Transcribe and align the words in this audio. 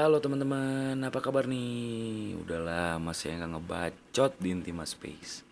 Halo 0.00 0.16
teman-teman, 0.16 0.96
apa 0.96 1.20
kabar 1.20 1.44
nih? 1.44 2.32
Udah 2.40 2.56
lama 2.56 3.12
saya 3.12 3.36
nggak 3.36 3.52
ngebacot 3.52 4.32
di 4.40 4.48
Intima 4.48 4.88
Space. 4.88 5.44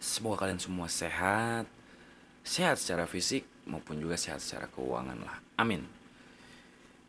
Semoga 0.00 0.48
kalian 0.48 0.56
semua 0.56 0.88
sehat, 0.88 1.68
sehat 2.40 2.80
secara 2.80 3.04
fisik 3.04 3.44
maupun 3.68 4.00
juga 4.00 4.16
sehat 4.16 4.40
secara 4.40 4.72
keuangan 4.72 5.20
lah. 5.20 5.44
Amin. 5.60 5.84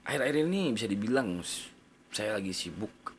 Akhir-akhir 0.03 0.43
ini 0.43 0.75
bisa 0.75 0.91
dibilang 0.91 1.39
saya 2.11 2.35
lagi 2.35 2.51
sibuk 2.51 3.15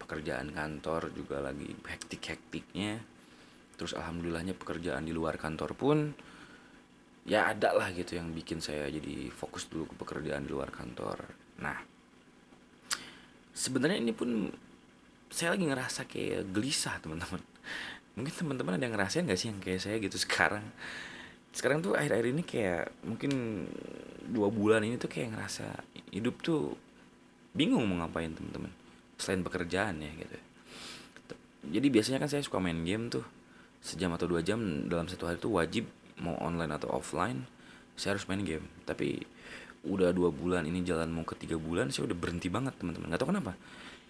pekerjaan 0.00 0.48
kantor 0.56 1.12
juga 1.12 1.44
lagi 1.44 1.68
hektik-hektiknya. 1.68 3.04
Terus 3.76 3.92
alhamdulillahnya 4.00 4.56
pekerjaan 4.56 5.04
di 5.04 5.12
luar 5.12 5.36
kantor 5.36 5.76
pun 5.76 6.16
ya 7.28 7.52
ada 7.52 7.76
lah 7.76 7.92
gitu 7.92 8.16
yang 8.16 8.32
bikin 8.32 8.64
saya 8.64 8.88
jadi 8.88 9.28
fokus 9.28 9.68
dulu 9.68 9.92
ke 9.92 9.94
pekerjaan 10.00 10.48
di 10.48 10.56
luar 10.56 10.72
kantor. 10.72 11.36
Nah, 11.60 11.97
sebenarnya 13.58 13.98
ini 13.98 14.14
pun 14.14 14.46
saya 15.28 15.58
lagi 15.58 15.66
ngerasa 15.66 16.06
kayak 16.06 16.54
gelisah 16.54 17.02
teman-teman. 17.02 17.42
Mungkin 18.14 18.34
teman-teman 18.34 18.78
ada 18.78 18.84
yang 18.86 18.94
ngerasain 18.94 19.26
gak 19.26 19.38
sih 19.38 19.50
yang 19.50 19.58
kayak 19.58 19.82
saya 19.82 19.98
gitu 19.98 20.14
sekarang? 20.14 20.62
Sekarang 21.50 21.82
tuh 21.82 21.98
akhir-akhir 21.98 22.26
ini 22.30 22.42
kayak 22.46 22.94
mungkin 23.02 23.30
dua 24.30 24.48
bulan 24.54 24.86
ini 24.86 24.94
tuh 24.94 25.10
kayak 25.10 25.34
ngerasa 25.34 25.66
hidup 26.14 26.38
tuh 26.38 26.78
bingung 27.54 27.82
mau 27.90 28.06
ngapain 28.06 28.30
teman-teman. 28.30 28.70
Selain 29.18 29.42
pekerjaan 29.42 29.98
ya 29.98 30.10
gitu. 30.14 30.38
Jadi 31.68 31.86
biasanya 31.90 32.18
kan 32.22 32.30
saya 32.30 32.46
suka 32.46 32.62
main 32.62 32.78
game 32.86 33.10
tuh. 33.10 33.26
Sejam 33.82 34.10
atau 34.14 34.26
dua 34.26 34.42
jam 34.42 34.58
dalam 34.86 35.06
satu 35.10 35.26
hari 35.30 35.38
tuh 35.38 35.54
wajib 35.54 35.86
mau 36.18 36.34
online 36.42 36.74
atau 36.74 36.90
offline 36.90 37.46
saya 37.98 38.14
harus 38.14 38.26
main 38.30 38.42
game. 38.46 38.66
Tapi 38.86 39.18
udah 39.86 40.10
dua 40.10 40.34
bulan 40.34 40.66
ini 40.66 40.82
jalan 40.82 41.12
mau 41.12 41.22
ke 41.22 41.38
tiga 41.38 41.54
bulan 41.54 41.94
saya 41.94 42.10
udah 42.10 42.18
berhenti 42.18 42.50
banget 42.50 42.74
teman-teman. 42.80 43.12
Nggak 43.12 43.20
tahu 43.22 43.30
kenapa. 43.30 43.52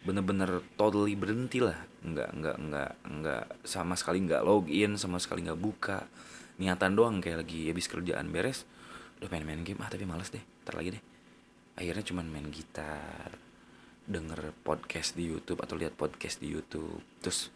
Bener-bener 0.05 0.51
totally 0.79 1.15
berhenti 1.19 1.61
lah. 1.61 1.77
Nggak 2.05 2.29
nggak 2.33 2.56
nggak 2.56 2.93
nggak 3.05 3.45
sama 3.67 3.95
sekali 3.98 4.25
nggak 4.25 4.43
login 4.47 4.97
sama 4.97 5.20
sekali 5.20 5.45
nggak 5.45 5.61
buka. 5.61 6.09
Niatan 6.59 6.97
doang 6.97 7.20
kayak 7.20 7.45
lagi 7.45 7.69
habis 7.69 7.87
kerjaan 7.87 8.33
beres. 8.33 8.65
Udah 9.20 9.28
main-main 9.28 9.61
game. 9.67 9.78
Ah 9.84 9.91
tapi 9.93 10.09
males 10.09 10.33
deh. 10.33 10.43
Ntar 10.65 10.75
lagi 10.78 10.97
deh. 10.97 11.03
Akhirnya 11.78 12.05
cuman 12.06 12.27
main 12.27 12.48
gitar 12.48 13.31
denger 14.09 14.56
podcast 14.65 15.15
di 15.15 15.28
YouTube 15.28 15.61
atau 15.61 15.77
lihat 15.77 15.95
podcast 15.95 16.41
di 16.41 16.48
YouTube. 16.48 17.05
Terus 17.21 17.53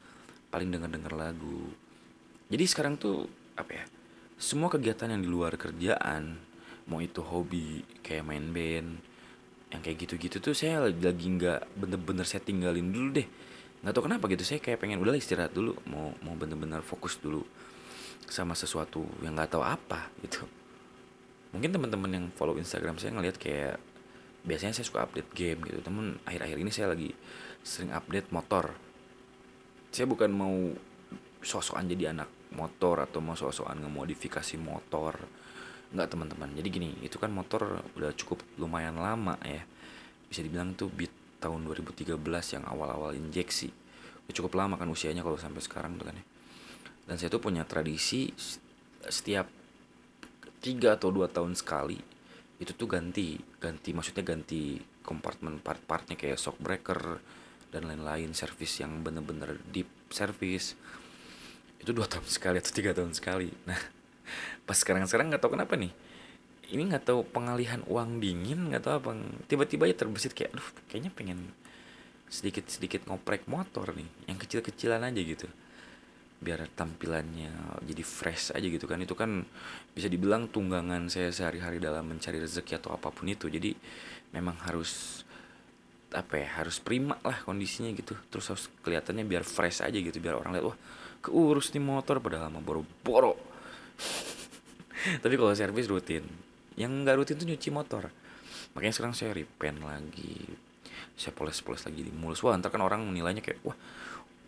paling 0.53 0.69
denger 0.69 0.92
denger 0.92 1.12
lagu. 1.17 1.72
Jadi 2.53 2.65
sekarang 2.69 3.00
tuh 3.00 3.25
apa 3.56 3.72
ya 3.72 3.84
semua 4.42 4.67
kegiatan 4.67 5.06
yang 5.06 5.22
di 5.22 5.31
luar 5.31 5.55
kerjaan 5.55 6.52
mau 6.93 7.01
itu 7.01 7.25
hobi 7.25 7.81
kayak 8.05 8.29
main 8.29 8.53
band 8.53 9.01
yang 9.73 9.81
kayak 9.81 10.05
gitu-gitu 10.05 10.37
tuh 10.45 10.53
saya 10.53 10.85
lagi 10.85 11.25
nggak 11.33 11.81
bener-bener 11.81 12.29
saya 12.29 12.45
tinggalin 12.45 12.93
dulu 12.93 13.09
deh. 13.17 13.25
Nggak 13.81 13.93
tahu 13.97 14.05
kenapa 14.05 14.25
gitu 14.29 14.45
saya 14.45 14.61
kayak 14.61 14.84
pengen 14.84 15.01
udah 15.01 15.17
istirahat 15.17 15.57
dulu 15.57 15.73
mau 15.89 16.12
mau 16.21 16.37
bener-bener 16.37 16.84
fokus 16.84 17.17
dulu 17.17 17.41
sama 18.29 18.53
sesuatu 18.53 19.01
yang 19.25 19.33
nggak 19.33 19.57
tahu 19.57 19.65
apa 19.65 20.12
gitu. 20.21 20.45
Mungkin 21.57 21.73
teman-teman 21.73 22.11
yang 22.12 22.27
follow 22.37 22.61
Instagram 22.61 23.01
saya 23.01 23.17
ngelihat 23.17 23.41
kayak 23.41 23.81
biasanya 24.45 24.77
saya 24.77 24.84
suka 24.84 25.09
update 25.09 25.33
game 25.33 25.65
gitu 25.65 25.81
temen 25.81 26.21
akhir-akhir 26.29 26.59
ini 26.61 26.71
saya 26.75 26.93
lagi 26.93 27.11
sering 27.65 27.97
update 27.97 28.29
motor. 28.29 28.77
Saya 29.89 30.05
bukan 30.05 30.31
mau 30.33 30.56
sosokan 31.41 31.89
jadi 31.89 32.12
anak 32.12 32.29
motor 32.53 33.03
atau 33.03 33.25
mau 33.25 33.34
sosokan 33.34 33.81
ngemodifikasi 33.81 34.61
motor 34.61 35.17
Enggak 35.93 36.09
teman-teman. 36.17 36.48
Jadi 36.57 36.69
gini 36.73 36.89
itu 37.05 37.21
kan 37.21 37.29
motor 37.29 37.85
udah 37.97 38.12
cukup 38.17 38.41
lumayan 38.57 38.97
lama 38.97 39.37
ya. 39.45 39.62
Bisa 40.27 40.41
dibilang 40.41 40.73
tuh 40.73 40.89
beat 40.89 41.12
tahun 41.39 41.69
2013 41.69 42.17
yang 42.57 42.65
awal-awal 42.65 43.12
injeksi. 43.12 43.69
Udah 44.25 44.34
cukup 44.34 44.56
lama 44.56 44.81
kan 44.81 44.89
usianya 44.89 45.21
kalau 45.21 45.37
sampai 45.37 45.61
sekarang 45.61 46.00
tuh 46.00 46.09
kan 46.09 46.16
ya. 46.16 46.25
Dan 47.12 47.15
saya 47.21 47.28
tuh 47.28 47.43
punya 47.43 47.69
tradisi 47.69 48.33
setiap 49.03 49.50
tiga 50.62 50.94
atau 50.94 51.11
dua 51.11 51.27
tahun 51.27 51.59
sekali 51.59 51.99
itu 52.62 52.78
tuh 52.78 52.87
ganti 52.87 53.34
ganti 53.59 53.91
maksudnya 53.91 54.22
ganti 54.22 54.78
kompartemen 55.03 55.59
part-partnya 55.59 56.15
kayak 56.15 56.39
shock 56.39 56.62
breaker 56.62 57.19
dan 57.75 57.91
lain-lain 57.91 58.31
servis 58.31 58.78
yang 58.78 59.03
bener-bener 59.03 59.59
deep 59.75 59.91
service. 60.15 60.78
Itu 61.83 61.91
dua 61.91 62.06
tahun 62.12 62.31
sekali 62.31 62.62
atau 62.62 62.72
tiga 62.72 62.95
tahun 62.95 63.12
sekali. 63.19 63.50
Nah 63.66 64.02
pas 64.65 64.77
sekarang 64.78 65.05
sekarang 65.06 65.31
nggak 65.33 65.43
tahu 65.43 65.59
kenapa 65.59 65.75
nih. 65.77 65.93
Ini 66.72 66.88
nggak 66.88 67.05
tahu 67.05 67.21
pengalihan 67.28 67.84
uang 67.84 68.16
dingin 68.22 68.72
nggak 68.72 68.83
tahu 68.88 68.94
apa. 68.97 69.10
Tiba-tiba 69.44 69.84
ya 69.84 69.94
terbesit 69.94 70.33
kayak 70.33 70.56
aduh 70.56 70.69
kayaknya 70.88 71.12
pengen 71.12 71.38
sedikit 72.33 72.65
sedikit 72.72 73.05
ngoprek 73.05 73.44
motor 73.44 73.93
nih 73.93 74.09
yang 74.25 74.41
kecil-kecilan 74.41 75.05
aja 75.05 75.21
gitu. 75.21 75.44
Biar 76.41 76.65
tampilannya 76.72 77.53
jadi 77.84 78.03
fresh 78.03 78.56
aja 78.56 78.65
gitu 78.65 78.88
kan. 78.88 78.99
Itu 79.05 79.12
kan 79.12 79.44
bisa 79.93 80.09
dibilang 80.09 80.49
tunggangan 80.49 81.12
saya 81.12 81.28
sehari-hari 81.28 81.77
dalam 81.77 82.09
mencari 82.09 82.41
rezeki 82.41 82.81
atau 82.81 82.97
apa 82.97 83.12
pun 83.12 83.28
itu. 83.28 83.53
Jadi 83.53 83.77
memang 84.33 84.56
harus 84.65 85.22
apa 86.12 86.37
ya 86.41 86.60
harus 86.60 86.81
prima 86.81 87.21
lah 87.21 87.37
kondisinya 87.44 87.93
gitu. 87.93 88.16
Terus 88.33 88.49
harus 88.49 88.65
kelihatannya 88.81 89.28
biar 89.28 89.44
fresh 89.44 89.84
aja 89.84 89.99
gitu. 90.00 90.16
Biar 90.25 90.41
orang 90.41 90.56
lihat 90.56 90.72
wah 90.72 90.78
keurus 91.21 91.69
nih 91.77 91.84
motor 91.84 92.19
padahal 92.19 92.49
mah 92.49 92.65
boro-boro 92.65 93.52
tapi 95.23 95.35
kalau 95.35 95.53
servis 95.53 95.91
rutin 95.91 96.23
yang 96.79 97.05
nggak 97.05 97.17
rutin 97.19 97.37
tuh 97.37 97.47
nyuci 97.49 97.69
motor. 97.75 98.09
Makanya 98.73 98.95
sekarang 98.95 99.15
saya 99.17 99.37
repaint 99.37 99.83
lagi 99.83 100.49
saya 101.17 101.37
poles-poles 101.37 101.85
lagi 101.85 102.03
di 102.03 102.13
mulus. 102.13 102.41
Wah 102.41 102.57
ntar 102.57 102.73
kan 102.73 102.81
orang 102.81 103.05
menilainya 103.05 103.45
kayak 103.45 103.61
wah 103.67 103.77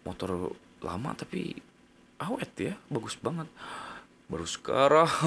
motor 0.04 0.52
lama 0.80 1.10
tapi 1.16 1.54
awet 2.20 2.52
ya 2.56 2.74
bagus 2.88 3.18
banget. 3.20 3.48
Baru 4.30 4.46
sekarang. 4.48 5.08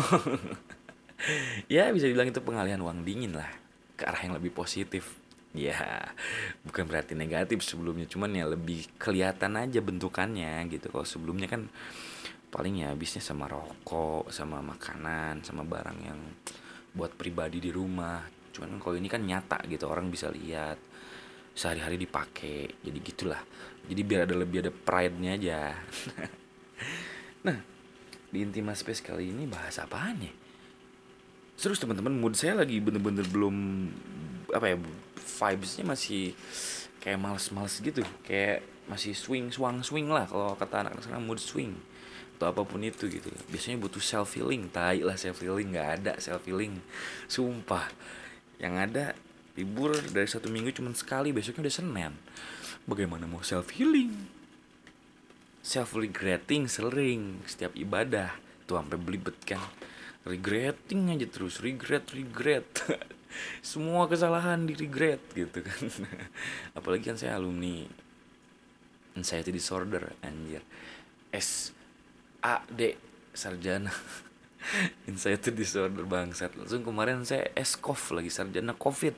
Ya 1.66 1.90
bisa 1.90 2.06
dibilang 2.06 2.30
itu 2.30 2.38
pengalihan 2.46 2.78
uang 2.78 3.02
dingin 3.02 3.34
lah 3.34 3.50
ke 3.98 4.06
arah 4.06 4.22
yang 4.22 4.38
lebih 4.38 4.54
positif. 4.54 5.18
Ya 5.58 6.14
bukan 6.62 6.86
berarti 6.86 7.18
negatif 7.18 7.66
sebelumnya 7.66 8.06
cuman 8.06 8.38
ya 8.38 8.46
lebih 8.46 8.86
kelihatan 9.02 9.58
aja 9.58 9.82
bentukannya 9.82 10.62
gitu. 10.70 10.94
Kalau 10.94 11.10
sebelumnya 11.10 11.50
kan 11.50 11.74
paling 12.48 12.80
ya 12.84 12.96
habisnya 12.96 13.20
sama 13.20 13.46
rokok 13.52 14.32
sama 14.32 14.64
makanan 14.64 15.44
sama 15.44 15.68
barang 15.68 16.00
yang 16.00 16.20
buat 16.96 17.14
pribadi 17.14 17.60
di 17.60 17.72
rumah. 17.72 18.24
Cuman 18.56 18.78
kan 18.78 18.80
kalau 18.82 18.96
ini 18.98 19.08
kan 19.12 19.22
nyata 19.22 19.62
gitu 19.68 19.86
orang 19.86 20.08
bisa 20.10 20.32
lihat 20.32 20.80
sehari-hari 21.54 22.00
dipakai 22.00 22.82
jadi 22.82 23.00
gitulah. 23.02 23.42
Jadi 23.88 24.02
biar 24.04 24.26
ada 24.26 24.36
lebih 24.38 24.66
ada 24.66 24.72
pride-nya 24.72 25.32
aja. 25.38 25.62
Nah 27.38 27.58
di 28.28 28.44
Intima 28.44 28.76
Space 28.76 29.00
kali 29.00 29.32
ini 29.32 29.48
bahas 29.48 29.80
apaan 29.80 30.20
ya? 30.20 30.34
Terus 31.56 31.80
teman-teman 31.80 32.12
mood 32.12 32.36
saya 32.36 32.60
lagi 32.60 32.78
bener-bener 32.78 33.24
belum 33.24 33.56
apa 34.52 34.74
ya 34.74 34.78
vibesnya 35.16 35.88
masih 35.88 36.36
kayak 37.00 37.18
males-males 37.18 37.80
gitu. 37.80 38.04
Kayak 38.26 38.68
masih 38.88 39.16
swing 39.16 39.52
swang 39.52 39.80
swing 39.84 40.12
lah 40.12 40.28
kalau 40.28 40.56
kata 40.60 40.84
anak-anak 40.86 41.04
sekarang 41.04 41.26
mood 41.28 41.40
swing 41.40 41.76
atau 42.38 42.54
apa 42.54 42.62
pun 42.64 42.82
itu 42.86 43.10
gitu. 43.10 43.34
Biasanya 43.50 43.82
butuh 43.82 44.02
self 44.02 44.38
healing 44.38 44.70
tai 44.70 45.02
lah 45.02 45.18
self 45.18 45.42
healing 45.42 45.74
nggak 45.74 45.90
ada 46.02 46.14
self 46.22 46.46
healing 46.46 46.78
sumpah 47.26 47.90
yang 48.62 48.78
ada 48.78 49.18
libur 49.58 49.98
dari 50.14 50.30
satu 50.30 50.54
minggu 50.54 50.70
cuma 50.78 50.94
sekali 50.94 51.34
besoknya 51.34 51.66
udah 51.66 51.76
senin. 51.76 52.14
Bagaimana 52.86 53.26
mau 53.26 53.42
self 53.42 53.74
healing 53.74 54.38
self 55.68 56.00
regretting 56.00 56.72
sering 56.72 57.44
setiap 57.44 57.76
ibadah. 57.76 58.32
Tuh 58.64 58.80
sampai 58.80 58.96
belibet 58.96 59.36
kan. 59.44 59.60
Regretting 60.24 61.12
aja 61.12 61.28
terus 61.28 61.60
regret 61.60 62.08
regret. 62.16 62.68
Semua 63.60 64.08
kesalahan 64.08 64.64
di 64.64 64.80
regret 64.80 65.20
gitu 65.36 65.60
kan. 65.60 65.84
Apalagi 66.80 67.12
kan 67.12 67.20
saya 67.20 67.36
alumni. 67.36 67.84
Anxiety 69.20 69.52
disorder 69.52 70.16
anjir. 70.24 70.64
S 71.36 71.76
A 72.44 72.62
D 72.70 72.98
sarjana. 73.34 73.94
Anxiety 75.10 75.54
disorder 75.54 76.04
bangsat 76.04 76.58
langsung 76.58 76.84
kemarin 76.84 77.24
saya 77.24 77.48
eskov 77.56 78.00
lagi 78.12 78.34
sarjana 78.34 78.74
covid. 78.76 79.14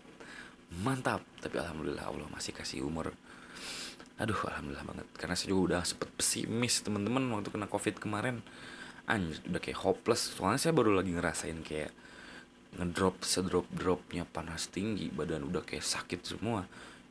Mantap. 0.86 1.25
Tapi 1.42 1.56
alhamdulillah 1.57 2.06
Allah 2.06 2.27
masih 2.30 2.54
kasih 2.54 2.86
umur. 2.86 3.16
Aduh 4.19 4.38
alhamdulillah 4.45 4.86
banget. 4.86 5.07
Karena 5.16 5.33
saya 5.39 5.56
juga 5.56 5.62
udah 5.74 5.81
sempet 5.88 6.12
pesimis 6.13 6.83
teman-teman 6.83 7.24
waktu 7.33 7.50
kena 7.50 7.71
covid 7.71 7.95
kemarin. 7.98 8.44
Anjir 9.10 9.39
udah 9.48 9.62
kayak 9.63 9.80
hopeless. 9.81 10.36
Soalnya 10.36 10.60
saya 10.60 10.75
baru 10.75 10.94
lagi 10.94 11.16
ngerasain 11.16 11.60
kayak 11.63 11.92
ngedrop 12.69 13.25
sedrop 13.25 13.66
dropnya 13.74 14.30
panas 14.30 14.69
tinggi 14.69 15.10
badan 15.10 15.48
udah 15.48 15.66
kayak 15.66 15.81
sakit 15.81 16.21
semua. 16.21 16.68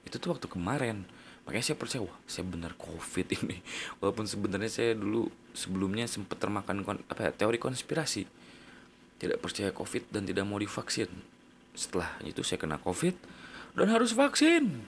Itu 0.06 0.22
tuh 0.22 0.36
waktu 0.36 0.46
kemarin. 0.46 1.02
Makanya 1.48 1.64
saya 1.72 1.80
percaya 1.80 2.04
wah 2.04 2.18
saya 2.28 2.44
benar 2.44 2.76
covid 2.76 3.26
ini. 3.40 3.58
Walaupun 3.98 4.28
sebenarnya 4.28 4.70
saya 4.70 4.92
dulu 4.94 5.32
sebelumnya 5.58 6.06
sempat 6.06 6.38
termakan 6.38 6.86
kon, 6.86 7.02
apa 7.10 7.28
ya, 7.28 7.30
teori 7.34 7.58
konspirasi. 7.58 8.22
Tidak 9.18 9.42
percaya 9.42 9.74
covid 9.74 10.06
dan 10.14 10.22
tidak 10.22 10.46
mau 10.46 10.62
divaksin. 10.62 11.10
Setelah 11.74 12.22
itu 12.22 12.46
saya 12.46 12.62
kena 12.62 12.78
covid 12.78 13.18
dan 13.74 13.90
harus 13.90 14.14
vaksin. 14.14 14.78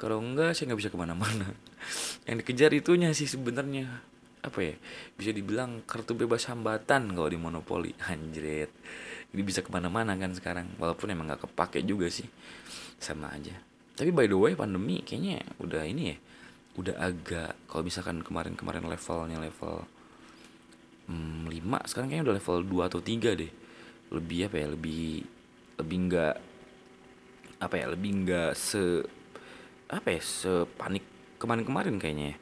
Kalau 0.00 0.24
enggak 0.24 0.56
saya 0.56 0.72
nggak 0.72 0.80
bisa 0.80 0.90
ke 0.94 0.96
mana-mana. 0.96 1.52
Yang 2.26 2.36
dikejar 2.40 2.72
itunya 2.72 3.12
sih 3.12 3.28
sebenarnya. 3.28 4.00
Apa 4.40 4.62
ya 4.62 4.74
bisa 5.18 5.34
dibilang 5.34 5.84
kartu 5.84 6.16
bebas 6.16 6.48
hambatan 6.48 7.12
kalau 7.12 7.28
di 7.28 7.36
monopoli. 7.36 7.92
Anjrit. 8.08 8.72
Jadi 9.28 9.42
bisa 9.44 9.60
ke 9.60 9.68
mana-mana 9.68 10.16
kan 10.16 10.32
sekarang 10.32 10.72
walaupun 10.80 11.12
emang 11.12 11.28
nggak 11.28 11.52
kepake 11.52 11.84
juga 11.84 12.08
sih. 12.08 12.24
Sama 12.96 13.28
aja. 13.28 13.52
Tapi 13.92 14.08
by 14.14 14.24
the 14.30 14.38
way 14.38 14.56
pandemi 14.56 15.04
kayaknya 15.04 15.44
udah 15.60 15.84
ini 15.84 16.14
ya 16.14 16.18
udah 16.78 16.94
agak 17.02 17.58
kalau 17.66 17.82
misalkan 17.82 18.22
kemarin-kemarin 18.22 18.86
levelnya 18.86 19.42
level 19.42 19.82
hmm, 21.08 21.48
5 21.48 21.88
sekarang 21.88 22.08
kayaknya 22.12 22.26
udah 22.30 22.36
level 22.38 22.58
2 22.84 22.88
atau 22.88 23.00
3 23.00 23.40
deh. 23.40 23.52
Lebih 24.12 24.38
apa 24.48 24.56
ya? 24.56 24.66
Lebih 24.72 25.04
lebih 25.80 25.96
enggak 26.06 26.34
apa 27.58 27.74
ya? 27.74 27.86
Lebih 27.90 28.10
enggak 28.22 28.50
se 28.54 29.02
apa 29.88 30.08
ya? 30.12 30.20
Sepanik 30.20 31.04
kemarin-kemarin 31.40 31.96
kayaknya 31.96 32.34
ya. 32.34 32.38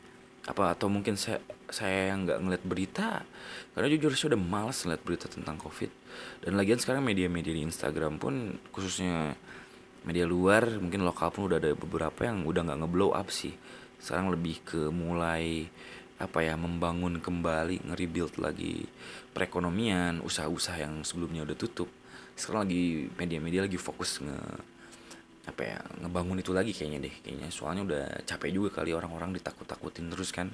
apa 0.46 0.78
atau 0.78 0.86
mungkin 0.86 1.18
saya 1.18 1.42
saya 1.66 2.14
yang 2.14 2.22
nggak 2.22 2.38
ngeliat 2.38 2.62
berita 2.62 3.26
karena 3.74 3.90
jujur 3.90 4.14
saya 4.14 4.38
udah 4.38 4.42
malas 4.46 4.78
ngeliat 4.86 5.02
berita 5.02 5.26
tentang 5.26 5.58
covid. 5.58 5.90
Dan 6.38 6.54
lagian 6.54 6.78
sekarang 6.78 7.02
media-media 7.02 7.50
di 7.50 7.66
Instagram 7.66 8.22
pun 8.22 8.54
khususnya 8.70 9.34
media 10.06 10.22
luar 10.22 10.78
mungkin 10.78 11.02
lokal 11.02 11.34
pun 11.34 11.50
udah 11.50 11.58
ada 11.58 11.74
beberapa 11.74 12.30
yang 12.30 12.46
udah 12.46 12.62
nggak 12.62 12.78
ngeblow 12.78 13.10
up 13.10 13.26
sih. 13.34 13.58
Sekarang 13.98 14.30
lebih 14.30 14.62
ke 14.62 14.86
mulai 14.94 15.66
apa 16.16 16.40
ya 16.40 16.56
membangun 16.56 17.20
kembali 17.20 17.84
nge-rebuild 17.92 18.40
lagi 18.40 18.88
perekonomian 19.36 20.24
usaha-usaha 20.24 20.80
yang 20.80 21.04
sebelumnya 21.04 21.44
udah 21.44 21.56
tutup. 21.56 21.92
Sekarang 22.32 22.64
lagi 22.64 23.12
media-media 23.20 23.68
lagi 23.68 23.76
fokus 23.76 24.24
nge 24.24 24.40
apa 25.46 25.62
ya 25.62 25.78
ngebangun 26.02 26.42
itu 26.42 26.50
lagi 26.56 26.72
kayaknya 26.72 27.04
deh 27.04 27.14
kayaknya. 27.20 27.48
Soalnya 27.52 27.82
udah 27.84 28.04
capek 28.24 28.48
juga 28.48 28.80
kali 28.80 28.96
orang-orang 28.96 29.36
ditakut-takutin 29.36 30.08
terus 30.08 30.32
kan. 30.32 30.48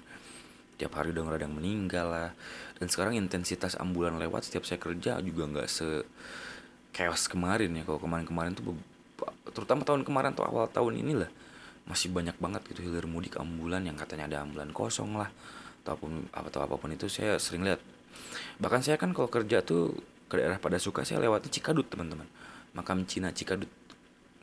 Tiap 0.82 0.98
hari 0.98 1.14
udah 1.14 1.30
ngeradang 1.30 1.54
meninggal 1.54 2.10
lah. 2.10 2.30
Dan 2.82 2.90
sekarang 2.90 3.14
intensitas 3.14 3.78
ambulan 3.78 4.18
lewat 4.18 4.50
setiap 4.50 4.66
saya 4.66 4.82
kerja 4.82 5.22
juga 5.22 5.46
nggak 5.46 5.68
se 5.70 6.02
chaos 6.90 7.30
kemarin 7.30 7.70
ya. 7.70 7.86
Kalau 7.86 8.02
kemarin-kemarin 8.02 8.58
tuh 8.58 8.74
terutama 9.54 9.86
tahun 9.86 10.02
kemarin 10.02 10.34
atau 10.34 10.42
awal 10.42 10.66
tahun 10.66 10.98
inilah 11.06 11.30
masih 11.86 12.14
banyak 12.14 12.38
banget 12.38 12.62
gitu 12.70 12.86
hilir 12.86 13.10
mudik 13.10 13.36
ambulan 13.38 13.82
yang 13.82 13.98
katanya 13.98 14.30
ada 14.30 14.38
ambulan 14.46 14.70
kosong 14.70 15.18
lah 15.18 15.30
ataupun 15.82 16.30
atau 16.30 16.62
apa 16.62 16.78
pun 16.78 16.94
itu 16.94 17.10
saya 17.10 17.36
sering 17.42 17.66
lihat. 17.66 17.82
Bahkan 18.62 18.80
saya 18.86 18.96
kan 18.96 19.10
kalau 19.10 19.26
kerja 19.26 19.66
tuh 19.66 19.98
ke 20.30 20.38
daerah 20.38 20.62
pada 20.62 20.78
suka 20.78 21.02
saya 21.02 21.18
lewati 21.18 21.50
Cikadut 21.50 21.90
teman-teman. 21.90 22.24
Makam 22.72 23.02
Cina 23.04 23.34
Cikadut. 23.34 23.68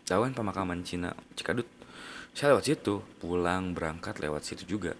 Tahu 0.03 0.27
kan 0.27 0.33
pemakaman 0.35 0.83
Cina 0.83 1.15
Cikadut? 1.33 1.65
Saya 2.35 2.53
lewat 2.53 2.67
situ 2.67 3.01
pulang 3.23 3.71
berangkat 3.71 4.19
lewat 4.19 4.43
situ 4.43 4.67
juga. 4.67 4.93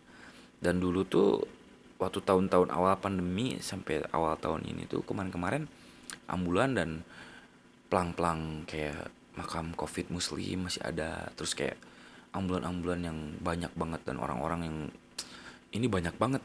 Dan 0.64 0.80
dulu 0.80 1.04
tuh 1.04 1.44
waktu 2.00 2.24
tahun-tahun 2.24 2.72
awal 2.72 2.96
pandemi 2.98 3.60
sampai 3.60 4.08
awal 4.16 4.40
tahun 4.40 4.64
ini 4.64 4.88
tuh 4.88 5.04
kemarin-kemarin 5.04 5.68
ambulan 6.32 6.72
dan 6.72 6.90
pelang-pelang 7.92 8.64
kayak 8.64 9.12
makam 9.36 9.76
covid 9.76 10.08
muslim 10.10 10.72
masih 10.72 10.82
ada. 10.88 11.30
Terus 11.36 11.52
kayak 11.52 11.78
ambulan-ambulan 12.34 13.02
yang 13.02 13.18
banyak 13.42 13.74
banget 13.74 14.02
dan 14.06 14.22
orang-orang 14.22 14.62
yang 14.66 14.78
ini 15.74 15.86
banyak 15.90 16.16
banget. 16.18 16.44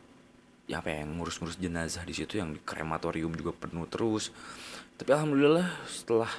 Ya 0.65 0.81
apa 0.81 0.89
ya, 0.89 1.05
yang 1.05 1.21
ngurus-ngurus 1.21 1.61
jenazah 1.61 2.09
di 2.09 2.17
situ 2.17 2.41
yang 2.41 2.57
di 2.57 2.61
krematorium 2.65 3.37
juga 3.37 3.53
penuh 3.53 3.85
terus. 3.85 4.33
Tapi 4.97 5.13
alhamdulillah 5.13 5.69
setelah 5.85 6.33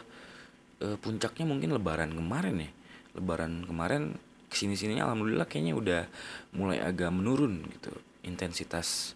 uh, 0.82 0.98
puncaknya 0.98 1.46
mungkin 1.46 1.78
lebaran 1.78 2.10
kemarin 2.14 2.66
ya. 2.66 2.72
Lebaran 3.14 3.64
kemarin 3.70 4.18
ke 4.50 4.56
sini 4.58 4.80
sininya 4.80 5.12
alhamdulillah 5.12 5.46
kayaknya 5.46 5.74
udah 5.76 6.02
mulai 6.56 6.80
agak 6.82 7.12
menurun 7.12 7.66
gitu 7.76 7.92
intensitas 8.24 9.14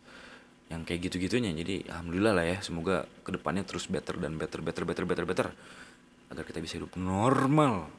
yang 0.70 0.86
kayak 0.86 1.10
gitu 1.10 1.18
gitunya 1.18 1.50
jadi 1.56 1.88
alhamdulillah 1.90 2.34
lah 2.36 2.46
ya 2.46 2.58
semoga 2.62 3.10
ke 3.26 3.34
depannya 3.34 3.66
terus 3.66 3.90
better 3.90 4.22
dan 4.22 4.38
better 4.38 4.62
better 4.62 4.86
better 4.86 5.06
better 5.08 5.26
better 5.26 5.48
agar 6.30 6.44
kita 6.46 6.62
bisa 6.62 6.78
hidup 6.78 6.94
normal 7.00 7.90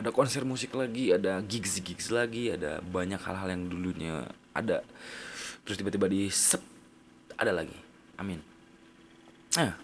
ada 0.00 0.08
konser 0.08 0.48
musik 0.48 0.72
lagi 0.72 1.12
ada 1.12 1.44
gigs 1.44 1.84
gigs 1.84 2.08
lagi 2.08 2.48
ada 2.48 2.80
banyak 2.80 3.20
hal-hal 3.20 3.52
yang 3.52 3.68
dulunya 3.68 4.24
ada. 4.56 4.80
Terus 5.68 5.76
tiba-tiba 5.76 6.08
di 6.08 6.32
sep 6.32 6.64
ada 7.36 7.52
lagi. 7.52 7.76
Amin. 8.16 8.40
Nah 9.60 9.76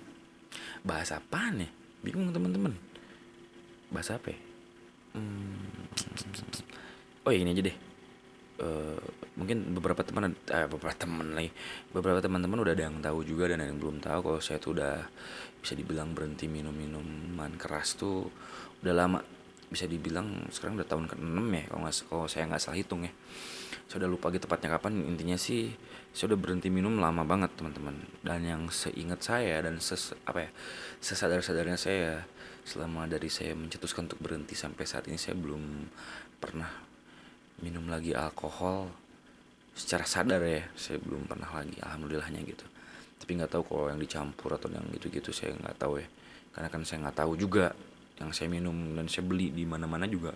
bahasa 0.80 1.20
apa 1.20 1.52
nih? 1.52 1.68
Bingung 2.00 2.32
teman-teman. 2.32 2.72
Bahasa 3.92 4.16
apa 4.16 4.32
ya? 4.32 4.40
hmm, 5.16 7.24
oh 7.24 7.32
ya 7.32 7.40
ini 7.44 7.52
aja 7.52 7.64
deh. 7.68 7.76
Uh, 8.56 8.96
mungkin 9.36 9.76
beberapa 9.76 10.00
teman 10.00 10.32
eh, 10.32 10.64
beberapa 10.64 10.96
teman 10.96 11.36
lagi. 11.36 11.52
Beberapa 11.92 12.24
teman-teman 12.24 12.64
udah 12.64 12.72
ada 12.72 12.88
yang 12.88 13.04
tahu 13.04 13.20
juga 13.20 13.52
dan 13.52 13.60
ada 13.60 13.68
yang 13.68 13.80
belum 13.80 14.00
tahu. 14.00 14.32
Kalau 14.32 14.40
saya 14.40 14.56
tuh 14.56 14.80
udah 14.80 15.04
bisa 15.60 15.76
dibilang 15.76 16.16
berhenti 16.16 16.48
minum 16.48 16.72
minuman 16.72 17.52
keras 17.60 18.00
tuh 18.00 18.32
udah 18.80 18.94
lama 18.96 19.35
bisa 19.66 19.84
dibilang 19.90 20.46
sekarang 20.54 20.78
udah 20.78 20.88
tahun 20.88 21.06
ke-6 21.10 21.38
ya 21.50 21.64
kalau 21.66 21.80
nggak 21.82 21.96
kalau 22.06 22.26
saya 22.30 22.44
nggak 22.46 22.62
salah 22.62 22.78
hitung 22.78 23.02
ya. 23.02 23.12
Saya 23.86 24.06
udah 24.06 24.10
lupa 24.10 24.34
gitu 24.34 24.50
tepatnya 24.50 24.74
kapan 24.78 25.06
intinya 25.06 25.38
sih 25.38 25.70
saya 26.10 26.34
udah 26.34 26.40
berhenti 26.42 26.70
minum 26.70 26.98
lama 26.98 27.22
banget 27.26 27.54
teman-teman. 27.58 27.98
Dan 28.22 28.40
yang 28.46 28.62
seingat 28.70 29.22
saya 29.22 29.62
dan 29.62 29.78
ses 29.82 30.14
apa 30.26 30.46
ya 30.46 30.50
sesadar 31.02 31.42
sadarnya 31.42 31.78
saya 31.78 32.26
selama 32.66 33.06
dari 33.06 33.30
saya 33.30 33.54
mencetuskan 33.54 34.10
untuk 34.10 34.18
berhenti 34.22 34.58
sampai 34.58 34.84
saat 34.86 35.06
ini 35.06 35.18
saya 35.18 35.38
belum 35.38 35.86
pernah 36.42 36.70
minum 37.62 37.86
lagi 37.86 38.10
alkohol 38.10 38.90
secara 39.74 40.06
sadar 40.06 40.42
ya. 40.42 40.66
Saya 40.74 40.98
belum 41.02 41.26
pernah 41.30 41.50
lagi 41.50 41.78
alhamdulillahnya 41.82 42.42
gitu. 42.46 42.66
Tapi 43.16 43.30
nggak 43.38 43.50
tahu 43.50 43.62
kalau 43.66 43.86
yang 43.90 44.00
dicampur 44.02 44.54
atau 44.54 44.70
yang 44.70 44.86
gitu-gitu 44.94 45.30
saya 45.30 45.54
nggak 45.58 45.78
tahu 45.78 46.02
ya. 46.02 46.08
Karena 46.54 46.68
kan 46.70 46.82
saya 46.82 47.06
nggak 47.06 47.18
tahu 47.22 47.32
juga 47.38 47.70
yang 48.16 48.32
saya 48.32 48.48
minum 48.48 48.96
dan 48.96 49.06
saya 49.12 49.28
beli 49.28 49.52
di 49.52 49.68
mana-mana 49.68 50.08
juga 50.08 50.32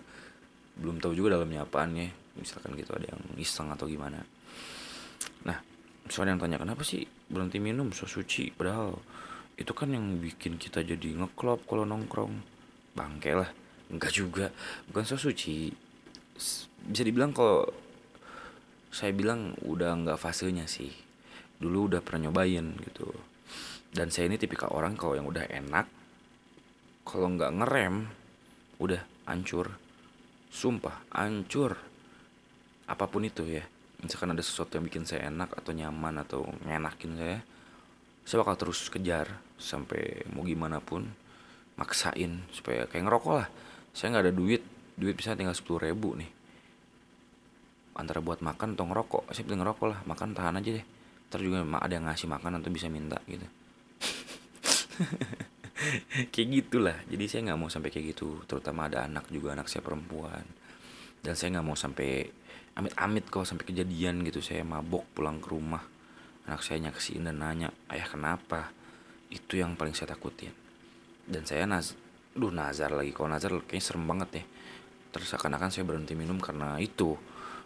belum 0.77 1.01
tahu 1.01 1.13
juga 1.17 1.37
dalamnya 1.37 1.65
apaan 1.65 1.97
ya. 1.97 2.07
Misalkan 2.37 2.77
gitu 2.79 2.95
ada 2.95 3.11
yang 3.11 3.21
iseng 3.35 3.69
atau 3.73 3.89
gimana. 3.89 4.21
Nah 5.43 5.57
soalnya 6.07 6.37
yang 6.37 6.41
tanya 6.41 6.57
kenapa 6.61 6.81
sih 6.85 7.03
berhenti 7.27 7.57
minum? 7.59 7.91
So 7.91 8.07
suci. 8.07 8.53
Padahal 8.53 8.97
itu 9.59 9.71
kan 9.75 9.91
yang 9.91 10.17
bikin 10.21 10.57
kita 10.57 10.85
jadi 10.85 11.17
ngeklop 11.17 11.65
kalau 11.67 11.83
nongkrong. 11.83 12.33
Bangke 12.91 13.35
lah. 13.35 13.49
Enggak 13.91 14.11
juga. 14.15 14.51
Bukan 14.89 15.03
so 15.03 15.19
suci. 15.19 15.71
Bisa 16.81 17.03
dibilang 17.05 17.35
kalau 17.35 17.67
saya 18.91 19.15
bilang 19.15 19.55
udah 19.63 19.95
nggak 20.01 20.19
fasenya 20.19 20.67
sih. 20.67 20.91
Dulu 21.61 21.91
udah 21.91 22.01
pernah 22.01 22.29
nyobain 22.29 22.75
gitu. 22.83 23.07
Dan 23.91 24.07
saya 24.07 24.31
ini 24.31 24.39
tipikal 24.39 24.71
orang 24.71 24.95
kalau 24.95 25.19
yang 25.19 25.27
udah 25.27 25.51
enak 25.51 26.00
kalau 27.11 27.27
nggak 27.35 27.51
ngerem 27.59 28.07
udah 28.79 29.03
hancur. 29.27 29.75
Sumpah 30.47 31.03
hancur. 31.11 31.75
Apa 32.87 33.11
pun 33.11 33.27
itu 33.27 33.43
ya. 33.43 33.67
Misalkan 33.99 34.31
ada 34.31 34.39
sesuatu 34.39 34.79
yang 34.79 34.87
bikin 34.87 35.03
saya 35.03 35.27
enak 35.27 35.51
atau 35.59 35.75
nyaman 35.75 36.23
atau 36.23 36.47
ngenakin 36.63 37.13
saya 37.19 37.39
saya 38.21 38.45
bakal 38.45 38.55
terus 38.55 38.87
kejar 38.87 39.27
sampai 39.57 40.23
mau 40.31 40.45
gimana 40.45 40.77
pun 40.77 41.03
maksain 41.75 42.45
supaya 42.55 42.87
kayak 42.87 43.11
ngerokok 43.11 43.33
lah. 43.35 43.47
Saya 43.91 44.15
nggak 44.15 44.31
ada 44.31 44.33
duit 44.33 44.63
duit 44.95 45.15
bisa 45.19 45.35
tinggal 45.35 45.51
sepuluh 45.51 45.91
ribu 45.91 46.15
nih. 46.15 46.31
Antara 47.99 48.23
buat 48.23 48.39
makan 48.39 48.79
atau 48.79 48.87
ngerokok 48.87 49.35
saya 49.35 49.43
pilih 49.43 49.59
ngerokok 49.59 49.87
lah 49.91 49.99
makan 50.07 50.31
tahan 50.31 50.63
aja 50.63 50.71
deh. 50.79 50.85
Terus 51.27 51.43
juga 51.43 51.59
ada 51.63 51.91
yang 51.91 52.07
ngasih 52.07 52.27
makan 52.27 52.59
atau 52.59 52.71
bisa 52.71 52.91
minta 52.91 53.19
gitu 53.23 53.47
kayak 56.33 56.49
gitulah. 56.49 56.97
Jadi 57.07 57.25
saya 57.27 57.41
nggak 57.51 57.59
mau 57.59 57.69
sampai 57.69 57.89
kayak 57.89 58.15
gitu. 58.15 58.41
Terutama 58.45 58.87
ada 58.87 59.05
anak 59.05 59.29
juga 59.29 59.53
anak 59.53 59.67
saya 59.67 59.81
perempuan. 59.85 60.45
Dan 61.21 61.33
saya 61.37 61.59
nggak 61.59 61.65
mau 61.65 61.77
sampai 61.77 62.25
amit-amit 62.77 63.25
kok 63.29 63.45
sampai 63.45 63.65
kejadian 63.67 64.25
gitu. 64.25 64.41
Saya 64.41 64.65
mabok 64.65 65.05
pulang 65.13 65.41
ke 65.41 65.49
rumah. 65.51 65.83
Anak 66.49 66.65
saya 66.65 66.81
nyaksin 66.89 67.27
dan 67.27 67.41
nanya 67.41 67.69
ayah 67.93 68.07
kenapa? 68.09 68.73
Itu 69.29 69.59
yang 69.59 69.77
paling 69.77 69.93
saya 69.93 70.13
takutin. 70.17 70.53
Dan 71.25 71.45
saya 71.45 71.69
naz 71.69 71.93
duh 72.33 72.51
nazar 72.51 72.91
lagi. 72.91 73.13
Kalau 73.13 73.29
nazar 73.29 73.53
kayaknya 73.65 73.83
serem 73.83 74.05
banget 74.07 74.29
ya 74.41 74.45
terus 75.11 75.27
akan-akan 75.35 75.69
saya 75.69 75.83
berhenti 75.83 76.15
minum 76.15 76.39
karena 76.39 76.79
itu. 76.79 77.19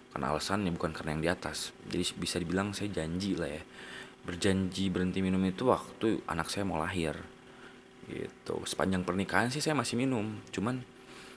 Karena 0.10 0.34
alasannya 0.34 0.74
bukan 0.74 0.92
karena 0.96 1.14
yang 1.16 1.24
di 1.24 1.30
atas. 1.30 1.72
Jadi 1.86 2.04
bisa 2.18 2.42
dibilang 2.42 2.74
saya 2.74 2.90
janji 2.90 3.38
lah 3.38 3.52
ya. 3.52 3.64
Berjanji 4.26 4.90
berhenti 4.90 5.22
minum 5.22 5.40
itu 5.46 5.70
waktu 5.70 6.26
anak 6.26 6.50
saya 6.50 6.66
mau 6.66 6.82
lahir 6.82 7.35
gitu. 8.10 8.62
Sepanjang 8.66 9.06
pernikahan 9.06 9.50
sih 9.50 9.62
saya 9.62 9.78
masih 9.78 9.98
minum. 9.98 10.42
Cuman 10.54 10.82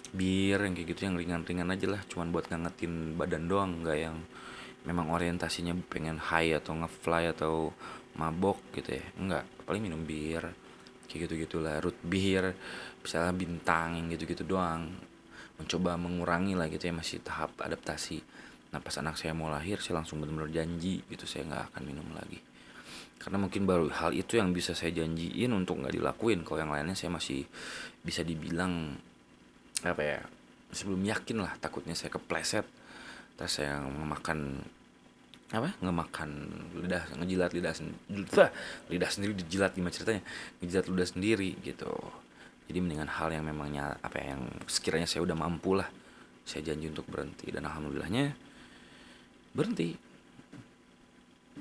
bir 0.08 0.58
yang 0.58 0.72
kayak 0.72 0.88
gitu 0.96 1.08
yang 1.08 1.16
ringan-ringan 1.16 1.68
aja 1.72 1.87
lah. 1.88 2.02
Cuman 2.08 2.32
buat 2.32 2.48
ngangetin 2.48 3.16
badan 3.16 3.44
doang. 3.48 3.84
Nggak 3.84 3.98
yang 3.98 4.16
memang 4.84 5.12
orientasinya 5.12 5.76
pengen 5.88 6.16
high 6.16 6.56
atau 6.56 6.76
ngefly 6.78 7.25
atau 7.32 7.72
mabok 8.16 8.60
gitu 8.76 8.96
ya. 8.96 9.04
Enggak 9.20 9.44
paling 9.68 9.82
minum 9.84 10.00
bir. 10.02 10.48
Kayak 11.08 11.28
gitu 11.28 11.34
gitulah 11.48 11.80
root 11.80 11.96
beer. 12.04 12.56
Misalnya 13.00 13.32
bintang 13.32 13.96
yang 13.96 14.06
gitu 14.12 14.25
gitu 14.28 14.44
doang. 14.44 14.88
Mencoba 15.58 15.98
mengurangi 15.98 16.54
lah 16.56 16.68
gitu 16.72 16.88
ya. 16.88 16.94
Masih 16.94 17.20
tahap 17.20 17.56
adaptasi. 17.60 18.20
Nah 18.68 18.80
pas 18.84 18.92
anak 19.00 19.16
saya 19.16 19.32
mau 19.32 19.48
lahir 19.48 19.80
saya 19.80 20.00
langsung 20.00 20.20
benar-benar 20.20 20.52
janji 20.52 21.04
gitu. 21.08 21.25
Saya 21.25 21.48
nggak 21.48 21.64
akan 21.72 21.82
minum 21.84 22.08
lagi 22.12 22.48
karena 23.18 23.37
mungkin 23.37 23.66
baru 23.66 23.90
hal 23.90 24.14
itu 24.14 24.38
yang 24.38 24.54
bisa 24.54 24.78
saya 24.78 24.94
janjiin 24.94 25.50
untuk 25.50 25.82
nggak 25.82 25.94
dilakuin. 25.98 26.46
Kalau 26.46 26.62
yang 26.62 26.70
lainnya 26.70 26.94
saya 26.94 27.10
masih 27.10 27.42
bisa 28.00 28.22
dibilang 28.22 28.94
apa 29.82 30.02
ya 30.02 30.18
sebelum 30.70 31.02
yakin 31.02 31.42
lah. 31.42 31.52
Takutnya 31.58 31.98
saya 31.98 32.14
kepleset 32.14 32.64
terus 33.38 33.54
saya 33.54 33.82
memakan 33.82 34.62
apa 35.48 35.72
ngemakan 35.80 36.30
lidah 36.84 37.08
ngejilat 37.18 37.50
lidah 37.54 37.75
lidah, 38.10 38.50
lidah 38.90 39.10
sendiri 39.10 39.34
dijilat 39.34 39.75
gimana 39.75 39.90
ceritanya? 39.90 40.22
Ngejilat 40.62 40.87
lidah 40.87 41.08
sendiri 41.10 41.50
gitu. 41.66 41.92
Jadi 42.70 42.78
mendingan 42.84 43.10
hal 43.10 43.32
yang 43.34 43.48
memangnya 43.48 43.98
apa 43.98 44.20
ya, 44.20 44.37
yang 44.37 44.44
sekiranya 44.68 45.08
saya 45.08 45.25
udah 45.25 45.34
mampu 45.34 45.75
lah 45.75 45.88
saya 46.46 46.70
janji 46.70 46.87
untuk 46.87 47.08
berhenti. 47.10 47.50
Dan 47.50 47.66
alhamdulillahnya 47.66 48.37
berhenti 49.56 50.07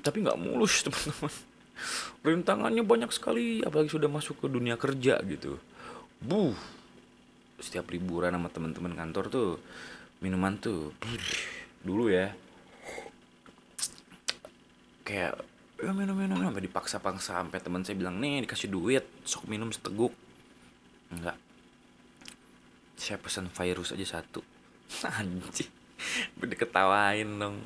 tapi 0.01 0.23
nggak 0.23 0.39
mulus 0.39 0.81
teman-teman. 0.85 1.33
Rintangannya 2.25 2.83
banyak 2.83 3.11
sekali 3.13 3.61
apalagi 3.61 3.93
sudah 3.93 4.09
masuk 4.09 4.41
ke 4.41 4.47
dunia 4.49 4.75
kerja 4.75 5.21
gitu. 5.25 5.61
Buh 6.21 6.57
setiap 7.57 7.89
liburan 7.89 8.37
sama 8.37 8.53
teman-teman 8.53 8.93
kantor 8.93 9.25
tuh 9.33 9.49
minuman 10.21 10.57
tuh 10.57 10.93
dulu 11.81 12.09
ya. 12.09 12.33
Kayak 15.05 15.41
ya 15.77 15.93
minum 15.93 16.17
minum 16.17 16.41
sampai 16.41 16.65
dipaksa-paksa 16.65 17.45
sampai 17.45 17.61
teman 17.61 17.85
saya 17.85 18.01
bilang 18.01 18.17
nih 18.17 18.41
dikasih 18.49 18.73
duit 18.73 19.05
sok 19.29 19.45
minum 19.45 19.69
seteguk 19.69 20.09
enggak 21.13 21.37
saya 22.97 23.21
pesan 23.21 23.47
virus 23.53 23.93
aja 23.93 24.19
satu. 24.19 24.41
Anjing 25.21 25.69
ketawain 26.57 27.29
dong. 27.37 27.61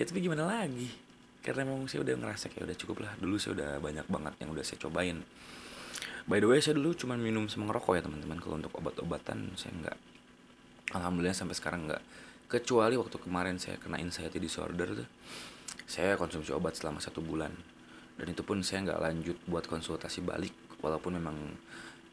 Ya 0.00 0.08
tapi 0.08 0.24
gimana 0.24 0.48
lagi 0.48 1.09
karena 1.40 1.64
memang 1.64 1.88
saya 1.88 2.04
udah 2.04 2.14
ngerasa 2.20 2.52
kayak 2.52 2.64
udah 2.68 2.78
cukup 2.78 2.96
lah. 3.04 3.12
Dulu 3.16 3.36
saya 3.40 3.52
udah 3.56 3.70
banyak 3.80 4.06
banget 4.08 4.34
yang 4.44 4.50
udah 4.52 4.64
saya 4.64 4.78
cobain. 4.84 5.24
By 6.28 6.38
the 6.38 6.48
way 6.48 6.60
saya 6.60 6.76
dulu 6.76 6.92
cuma 6.92 7.16
minum 7.16 7.48
sama 7.48 7.72
ngerokok 7.72 7.92
ya 7.96 8.02
teman-teman. 8.04 8.38
Kalau 8.38 8.56
untuk 8.60 8.72
obat-obatan 8.76 9.56
saya 9.56 9.72
enggak 9.72 9.96
alhamdulillah 10.92 11.36
sampai 11.36 11.56
sekarang 11.56 11.88
enggak 11.88 12.02
kecuali 12.50 12.98
waktu 12.98 13.16
kemarin 13.22 13.56
saya 13.62 13.78
kena 13.78 14.02
anxiety 14.02 14.42
disorder 14.42 15.06
tuh 15.06 15.08
saya 15.86 16.18
konsumsi 16.18 16.54
obat 16.54 16.76
selama 16.76 17.00
satu 17.02 17.24
bulan. 17.24 17.50
Dan 18.20 18.36
itu 18.36 18.44
pun 18.44 18.60
saya 18.60 18.84
nggak 18.84 19.00
lanjut 19.00 19.36
buat 19.48 19.64
konsultasi 19.64 20.20
balik 20.20 20.52
walaupun 20.84 21.16
memang 21.16 21.56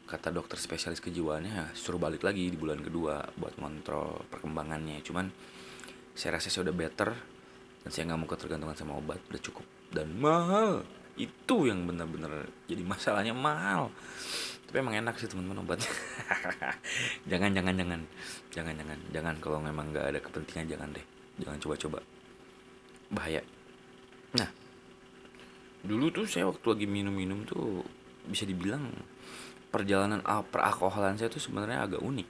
kata 0.08 0.32
dokter 0.32 0.56
spesialis 0.56 1.04
kejiwaannya 1.04 1.52
ya, 1.52 1.66
suruh 1.76 2.00
balik 2.00 2.24
lagi 2.24 2.48
di 2.48 2.56
bulan 2.56 2.80
kedua 2.80 3.28
buat 3.36 3.52
kontrol 3.60 4.24
perkembangannya. 4.32 5.04
Cuman 5.04 5.28
saya 6.16 6.40
rasa 6.40 6.48
saya 6.48 6.64
udah 6.64 6.76
better 6.76 7.37
dan 7.88 7.96
saya 7.96 8.04
nggak 8.12 8.20
mau 8.20 8.28
ketergantungan 8.28 8.76
sama 8.76 9.00
obat 9.00 9.16
udah 9.32 9.40
cukup. 9.40 9.64
Dan 9.88 10.12
mahal. 10.20 10.84
Itu 11.16 11.64
yang 11.64 11.88
benar-benar 11.88 12.44
jadi 12.68 12.84
masalahnya 12.84 13.32
mahal. 13.32 13.88
Tapi 14.68 14.76
emang 14.76 14.92
enak 15.00 15.16
sih 15.16 15.24
teman-teman 15.24 15.64
obatnya. 15.64 15.88
Jangan 17.32 17.56
jangan 17.56 17.72
jangan. 17.80 18.00
Jangan 18.52 18.76
jangan. 18.76 18.98
Jangan 19.08 19.34
kalau 19.40 19.64
memang 19.64 19.88
nggak 19.88 20.04
ada 20.04 20.20
kepentingan 20.20 20.68
jangan 20.68 20.92
deh. 20.92 21.06
Jangan 21.40 21.56
coba-coba. 21.64 22.04
Bahaya. 23.08 23.40
Nah 24.36 24.52
dulu 25.80 26.12
tuh 26.12 26.28
saya 26.28 26.44
waktu 26.44 26.68
lagi 26.68 26.84
minum-minum 26.84 27.48
tuh 27.48 27.88
bisa 28.28 28.44
dibilang 28.44 28.84
perjalanan 29.72 30.20
peralkoholan 30.52 31.16
saya 31.16 31.32
tuh 31.32 31.40
sebenarnya 31.40 31.88
agak 31.88 32.04
unik 32.04 32.28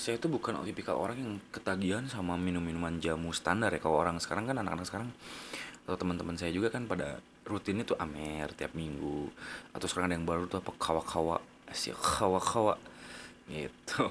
saya 0.00 0.16
tuh 0.16 0.32
bukan 0.32 0.56
tipikal 0.64 0.96
orang 0.96 1.20
yang 1.20 1.32
ketagihan 1.52 2.08
sama 2.08 2.40
minum 2.40 2.64
minuman 2.64 2.96
jamu 2.96 3.36
standar 3.36 3.68
ya. 3.68 3.84
Kalau 3.84 4.00
orang 4.00 4.16
sekarang 4.16 4.48
kan 4.48 4.56
anak-anak 4.56 4.88
sekarang 4.88 5.12
atau 5.84 5.96
teman-teman 6.00 6.40
saya 6.40 6.48
juga 6.56 6.72
kan 6.72 6.88
pada 6.88 7.20
rutin 7.44 7.84
itu 7.84 7.92
amer 8.00 8.48
tiap 8.56 8.72
minggu. 8.72 9.28
Atau 9.76 9.92
sekarang 9.92 10.08
ada 10.08 10.16
yang 10.16 10.24
baru 10.24 10.48
tuh 10.48 10.64
apa 10.64 10.72
kawa-kawa 10.80 11.36
sih 11.76 11.92
kawa-kawa. 11.92 12.80
Gitu. 13.44 14.08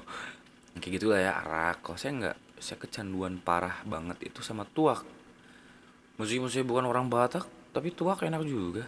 Kayak 0.78 0.92
gitulah 1.02 1.18
ya 1.18 1.34
arak. 1.42 1.82
Kalau 1.82 1.98
saya 1.98 2.12
nggak 2.14 2.36
saya 2.62 2.78
kecanduan 2.78 3.42
parah 3.42 3.82
banget 3.82 4.30
itu 4.30 4.46
sama 4.46 4.62
tuak. 4.70 5.02
Meskipun 6.22 6.46
saya 6.46 6.62
bukan 6.62 6.86
orang 6.86 7.10
Batak 7.10 7.50
tapi 7.74 7.90
tuak 7.90 8.22
enak 8.22 8.46
juga. 8.46 8.86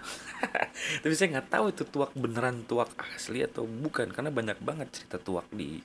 Tapi 1.02 1.14
saya 1.14 1.38
nggak 1.38 1.50
tahu 1.50 1.64
itu 1.70 1.82
tuak 1.86 2.10
beneran 2.18 2.62
tuak 2.66 2.94
asli 3.14 3.42
atau 3.42 3.66
bukan. 3.66 4.10
Karena 4.10 4.30
banyak 4.30 4.58
banget 4.62 4.90
cerita 4.94 5.22
tuak 5.22 5.46
di 5.50 5.82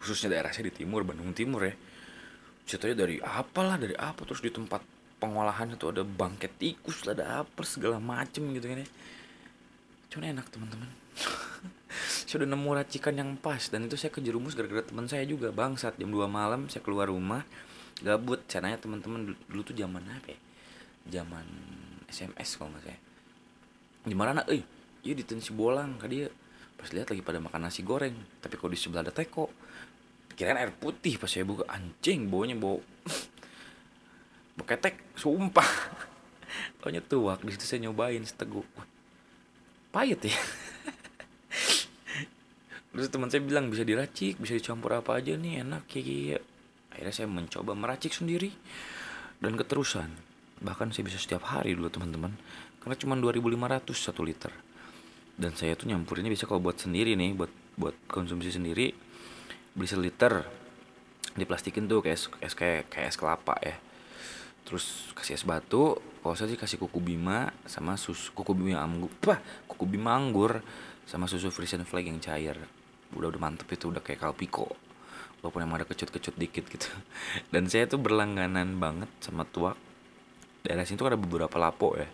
khususnya 0.00 0.32
daerah 0.32 0.50
saya 0.50 0.72
di 0.72 0.74
timur 0.74 1.04
Bandung 1.04 1.30
Timur 1.36 1.68
ya. 1.68 1.74
Ceritanya 2.64 3.06
dari 3.06 3.16
apalah 3.20 3.76
dari 3.76 3.94
apa 3.94 4.24
terus 4.24 4.40
di 4.40 4.50
tempat 4.50 4.80
pengolahan 5.20 5.76
itu 5.76 5.86
ada 5.92 6.00
bangket 6.00 6.56
tikus 6.56 7.04
lah 7.04 7.12
ada 7.12 7.26
apa 7.44 7.60
segala 7.62 8.00
macem 8.00 8.48
gitu 8.56 8.66
kan 8.66 8.80
ya. 8.80 8.88
Cuman 10.10 10.24
enak 10.34 10.46
teman-teman. 10.48 10.88
Saya 12.26 12.46
udah 12.46 12.48
nemu 12.54 12.70
racikan 12.78 13.14
yang 13.18 13.34
pas 13.34 13.58
dan 13.68 13.90
itu 13.90 13.98
saya 13.98 14.14
kejerumus 14.14 14.54
gara-gara 14.54 14.86
teman 14.86 15.10
saya 15.10 15.26
juga. 15.26 15.50
Bangsat 15.50 15.98
jam 15.98 16.14
2 16.14 16.30
malam 16.30 16.70
saya 16.70 16.86
keluar 16.86 17.10
rumah 17.10 17.42
gabut. 17.98 18.38
Caranya 18.46 18.78
teman-teman 18.78 19.34
dulu 19.34 19.60
tuh 19.66 19.74
zaman 19.74 19.98
apa 20.06 20.30
ya? 20.30 20.38
Zaman 21.18 21.42
SMS 22.06 22.54
kalau 22.54 22.70
nggak 22.70 22.86
saya 22.86 23.00
di 24.00 24.16
mana 24.16 24.40
eh 24.48 24.64
iya 25.04 25.12
di 25.12 25.24
tensi 25.24 25.52
bolang 25.52 26.00
kan 26.00 26.08
dia. 26.08 26.28
Pas 26.80 26.88
lihat 26.96 27.12
lagi 27.12 27.20
pada 27.20 27.36
makan 27.44 27.68
nasi 27.68 27.84
goreng 27.84 28.16
tapi 28.40 28.56
kalau 28.56 28.72
di 28.72 28.80
sebelah 28.80 29.04
ada 29.04 29.12
teko 29.12 29.52
kirain 30.40 30.56
air 30.56 30.72
putih 30.72 31.20
pas 31.20 31.28
saya 31.28 31.44
buka. 31.44 31.68
Anjing 31.68 32.32
baunya 32.32 32.56
bau. 32.56 32.80
Bau 34.56 34.64
ketek 34.64 35.12
sumpah. 35.20 35.68
Pokoknya 36.80 37.04
tuak 37.04 37.44
di 37.44 37.52
situ 37.52 37.68
saya 37.68 37.84
nyobain 37.84 38.24
seteguk 38.24 38.64
pahit 39.92 40.24
ya. 40.24 40.32
Terus 42.90 43.06
teman 43.12 43.28
saya 43.28 43.44
bilang 43.44 43.68
bisa 43.68 43.84
diracik 43.84 44.40
bisa 44.40 44.56
dicampur 44.56 44.96
apa 44.96 45.20
aja 45.20 45.36
nih 45.36 45.62
enak 45.62 45.86
kayak 45.86 46.42
akhirnya 46.90 47.14
saya 47.14 47.28
mencoba 47.28 47.76
meracik 47.76 48.16
sendiri 48.16 48.48
dan 49.44 49.60
keterusan. 49.60 50.08
Bahkan 50.64 50.96
saya 50.96 51.04
bisa 51.04 51.20
setiap 51.20 51.44
hari 51.52 51.76
dulu 51.76 51.92
teman-teman. 51.92 52.32
Karena 52.80 52.96
cuma 52.96 53.14
2500 53.20 53.92
satu 53.92 54.24
liter. 54.24 54.52
Dan 55.36 55.52
saya 55.52 55.76
tuh 55.76 55.88
nyampurinnya 55.88 56.32
bisa 56.32 56.48
kalau 56.48 56.64
buat 56.64 56.80
sendiri 56.80 57.12
nih 57.12 57.36
buat 57.36 57.52
buat 57.76 57.96
konsumsi 58.08 58.52
sendiri 58.52 59.09
beli 59.80 59.88
seliter 59.88 60.44
diplastikin 61.40 61.88
tuh 61.88 62.04
kayak 62.04 62.20
es 62.44 62.52
kayak 62.52 62.92
kayak 62.92 63.08
es 63.08 63.16
kelapa 63.16 63.56
ya. 63.64 63.80
Terus 64.68 65.08
kasih 65.16 65.40
es 65.40 65.44
batu 65.48 65.96
kalau 66.20 66.36
saya 66.36 66.52
sih 66.52 66.60
kasih 66.60 66.76
kuku 66.76 67.00
bima 67.00 67.48
sama 67.64 67.96
susu 67.96 68.36
kuku 68.36 68.52
bima 68.52 68.84
anggur 68.84 69.08
apa 69.24 69.40
kuku 69.64 69.88
bima 69.88 70.12
anggur 70.12 70.60
sama 71.08 71.24
susu 71.24 71.48
frisian 71.48 71.88
flag 71.88 72.12
yang 72.12 72.20
cair. 72.20 72.60
Udah 73.16 73.32
udah 73.32 73.40
mantep 73.40 73.72
itu 73.72 73.88
udah 73.88 74.04
kayak 74.04 74.20
kalpiko. 74.20 74.68
Walaupun 75.40 75.64
emang 75.64 75.80
ada 75.80 75.88
kecut-kecut 75.88 76.36
dikit 76.36 76.68
gitu. 76.68 76.92
Dan 77.52 77.64
saya 77.72 77.88
tuh 77.88 77.96
berlangganan 77.96 78.76
banget 78.76 79.08
sama 79.24 79.48
tuak. 79.48 79.80
Daerah 80.60 80.84
sini 80.84 81.00
tuh 81.00 81.08
ada 81.08 81.16
beberapa 81.16 81.56
lapo 81.56 81.96
ya. 81.96 82.04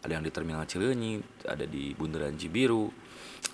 Ada 0.00 0.16
yang 0.16 0.24
di 0.24 0.32
terminal 0.32 0.64
Cileunyi 0.64 1.20
ada 1.44 1.68
di 1.68 1.92
Bundaran 1.92 2.40
Cibiru 2.40 2.88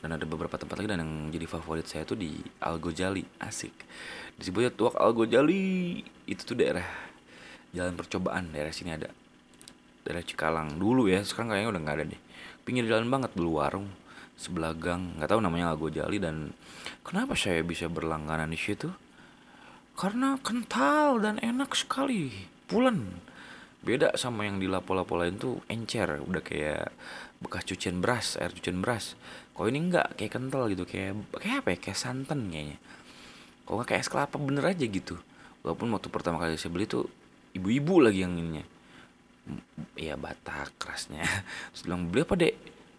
dan 0.01 0.17
ada 0.17 0.25
beberapa 0.25 0.57
tempat 0.57 0.81
lagi 0.81 0.89
dan 0.89 1.05
yang 1.05 1.13
jadi 1.29 1.47
favorit 1.47 1.85
saya 1.85 2.09
tuh 2.09 2.17
di 2.17 2.41
Algojali 2.65 3.21
asik. 3.45 3.73
Disebutnya 4.41 4.73
tuak 4.73 4.97
Algojali 4.97 6.01
itu 6.25 6.43
tuh 6.43 6.57
daerah 6.57 6.89
jalan 7.77 7.93
percobaan. 7.95 8.49
Daerah 8.49 8.73
sini 8.73 8.97
ada. 8.97 9.13
Daerah 10.05 10.25
Cikalang. 10.25 10.81
Dulu 10.81 11.13
ya 11.13 11.21
sekarang 11.21 11.53
kayaknya 11.53 11.71
udah 11.77 11.81
nggak 11.85 11.97
ada 12.01 12.05
deh. 12.17 12.21
Pinggir 12.65 12.89
jalan 12.89 13.13
banget 13.13 13.37
dulu 13.37 13.61
warung 13.61 13.93
sebelah 14.41 14.73
gang. 14.73 15.21
Nggak 15.21 15.37
tahu 15.37 15.41
namanya 15.45 15.77
Algojali 15.77 16.17
dan 16.17 16.57
kenapa 17.05 17.37
saya 17.37 17.61
bisa 17.61 17.93
berlangganan 17.93 18.49
di 18.49 18.57
situ? 18.57 18.89
Karena 20.01 20.41
kental 20.41 21.21
dan 21.21 21.37
enak 21.45 21.77
sekali. 21.77 22.33
Pulen. 22.65 23.29
Beda 23.85 24.13
sama 24.17 24.49
yang 24.49 24.61
di 24.61 24.65
lapo-lapo 24.65 25.21
lain 25.21 25.37
tuh 25.37 25.61
encer. 25.69 26.25
Udah 26.25 26.41
kayak 26.41 26.89
bekas 27.41 27.65
cucian 27.65 28.05
beras 28.05 28.37
air 28.37 28.53
cucian 28.53 28.85
beras 28.85 29.17
kalau 29.55 29.67
ini 29.69 29.79
enggak 29.91 30.17
kayak 30.17 30.33
kental 30.33 30.71
gitu 30.73 30.85
kayak 30.89 31.21
kayak 31.37 31.57
apa 31.65 31.69
ya 31.75 31.79
kayak 31.79 31.99
santan 31.99 32.49
kayaknya. 32.49 32.79
Kalau 33.67 33.75
nggak 33.81 33.89
kayak 33.93 34.03
es 34.03 34.11
kelapa 34.11 34.37
bener 34.41 34.65
aja 34.67 34.85
gitu. 34.87 35.15
Walaupun 35.63 35.89
waktu 35.93 36.09
pertama 36.09 36.41
kali 36.41 36.57
saya 36.57 36.73
beli 36.73 36.89
tuh 36.89 37.07
ibu-ibu 37.53 38.01
lagi 38.01 38.25
yang 38.25 38.35
ininya. 38.35 38.65
Ya 39.99 40.17
batak 40.17 40.75
kerasnya. 40.81 41.23
Terus 41.75 41.83
bilang 41.85 42.09
beli 42.09 42.25
apa 42.25 42.35
dek? 42.35 42.55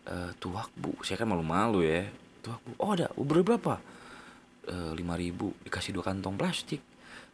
E, 0.05 0.15
tuak 0.37 0.69
bu. 0.77 0.95
Saya 1.01 1.19
kan 1.19 1.27
malu-malu 1.27 1.83
ya. 1.83 2.07
Tuak 2.45 2.59
bu. 2.61 2.71
Oh 2.77 2.93
ada. 2.93 3.09
Uber 3.17 3.41
berapa? 3.41 3.81
Eh, 4.69 4.91
lima 4.93 5.17
ribu. 5.17 5.51
Dikasih 5.65 5.91
dua 5.91 6.05
kantong 6.05 6.37
plastik. 6.37 6.79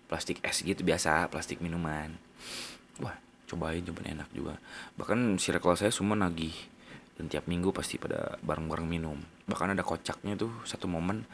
Plastik 0.08 0.40
es 0.40 0.64
gitu 0.64 0.82
biasa 0.88 1.28
plastik 1.28 1.60
minuman. 1.60 2.16
Wah 3.04 3.16
cobain 3.48 3.84
cobain 3.84 4.16
enak 4.16 4.32
juga. 4.32 4.56
Bahkan 4.96 5.36
circle 5.36 5.76
saya 5.76 5.92
semua 5.92 6.16
nagih 6.16 6.56
dan 7.18 7.26
tiap 7.28 7.50
minggu 7.50 7.74
pasti 7.74 7.98
pada 7.98 8.38
bareng-bareng 8.46 8.86
minum. 8.86 9.18
Bahkan 9.50 9.74
ada 9.74 9.82
kocaknya 9.82 10.38
tuh 10.38 10.54
satu 10.64 10.86
momen. 10.86 11.26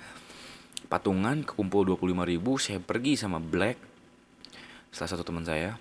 Patungan 0.87 1.43
kekumpul 1.43 1.83
25 1.95 2.23
ribu 2.27 2.55
saya 2.55 2.79
pergi 2.79 3.19
sama 3.19 3.43
Black 3.43 3.75
salah 4.95 5.11
satu 5.11 5.27
teman 5.27 5.43
saya. 5.43 5.75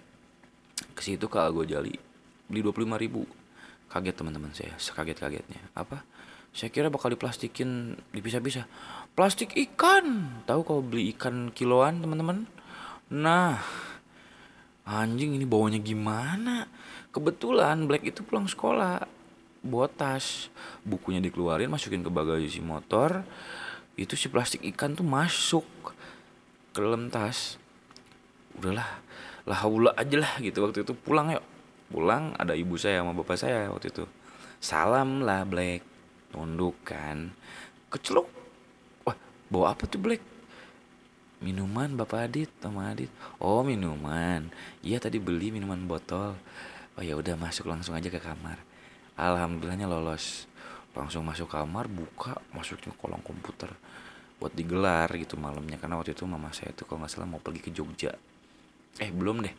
Ke 0.92 1.00
situ 1.00 1.30
ke 1.30 1.38
Algo 1.38 1.62
Jali 1.62 1.94
beli 2.50 2.60
25 2.60 2.98
ribu. 2.98 3.22
Kaget 3.88 4.14
teman-teman 4.18 4.52
saya 4.52 4.74
sekaget 4.76 5.22
kagetnya 5.22 5.62
apa? 5.72 6.04
Saya 6.52 6.68
kira 6.68 6.92
bakal 6.92 7.14
diplastikin 7.14 7.96
dipisah-pisah. 8.12 8.68
Plastik 9.16 9.56
ikan! 9.56 10.40
Tahu 10.44 10.60
kalau 10.64 10.82
beli 10.84 11.16
ikan 11.16 11.48
kiloan 11.52 12.04
teman-teman? 12.04 12.44
Nah 13.08 13.56
anjing 14.84 15.38
ini 15.38 15.46
bawanya 15.48 15.80
gimana? 15.80 16.68
Kebetulan 17.12 17.88
Black 17.88 18.04
itu 18.04 18.24
pulang 18.24 18.48
sekolah 18.48 19.21
bawa 19.62 19.86
tas 19.86 20.50
bukunya 20.82 21.22
dikeluarin 21.22 21.70
masukin 21.70 22.02
ke 22.02 22.10
bagasi 22.10 22.58
motor. 22.58 23.22
Itu 23.94 24.18
si 24.18 24.26
plastik 24.26 24.66
ikan 24.74 24.98
tuh 24.98 25.06
masuk 25.06 25.64
ke 26.74 26.78
dalam 26.82 27.08
tas. 27.08 27.56
Udahlah 28.58 29.00
lah 29.46 29.58
haula 29.62 29.90
aja 29.94 30.18
lah 30.18 30.34
gitu. 30.42 30.66
Waktu 30.66 30.82
itu 30.82 30.92
pulang 30.98 31.30
yuk. 31.30 31.44
Pulang 31.92 32.34
ada 32.36 32.58
ibu 32.58 32.74
saya 32.74 33.00
sama 33.00 33.14
bapak 33.14 33.38
saya 33.38 33.70
waktu 33.70 33.94
itu. 33.94 34.04
Salam 34.58 35.22
lah 35.22 35.46
Black. 35.46 35.86
Tunduk 36.34 36.74
kan. 36.82 37.30
Keceluk. 37.92 38.26
Wah 39.06 39.16
bawa 39.46 39.78
apa 39.78 39.86
tuh 39.86 40.02
Black? 40.02 40.22
Minuman 41.42 41.94
bapak 41.98 42.30
Adit 42.30 42.50
sama 42.58 42.90
Adit. 42.90 43.10
Oh 43.38 43.62
minuman. 43.62 44.50
Iya 44.82 44.98
tadi 44.98 45.22
beli 45.22 45.54
minuman 45.54 45.86
botol. 45.86 46.34
Oh 46.96 47.02
ya 47.04 47.14
udah 47.14 47.36
masuk 47.36 47.68
langsung 47.68 47.94
aja 47.94 48.08
ke 48.08 48.18
kamar 48.18 48.71
alhamdulillahnya 49.22 49.86
lolos. 49.86 50.50
Langsung 50.92 51.24
masuk 51.24 51.48
kamar 51.48 51.88
buka 51.88 52.36
masukin 52.52 52.92
kolong 52.98 53.22
komputer 53.24 53.70
buat 54.36 54.52
digelar 54.52 55.08
gitu 55.14 55.38
malamnya. 55.38 55.78
Karena 55.78 55.96
waktu 55.96 56.12
itu 56.12 56.26
mama 56.26 56.50
saya 56.50 56.74
tuh 56.74 56.84
kalau 56.84 57.06
nggak 57.06 57.12
salah 57.14 57.30
mau 57.30 57.38
pergi 57.38 57.62
ke 57.62 57.70
Jogja. 57.70 58.12
Eh 58.98 59.08
belum 59.14 59.46
deh. 59.46 59.54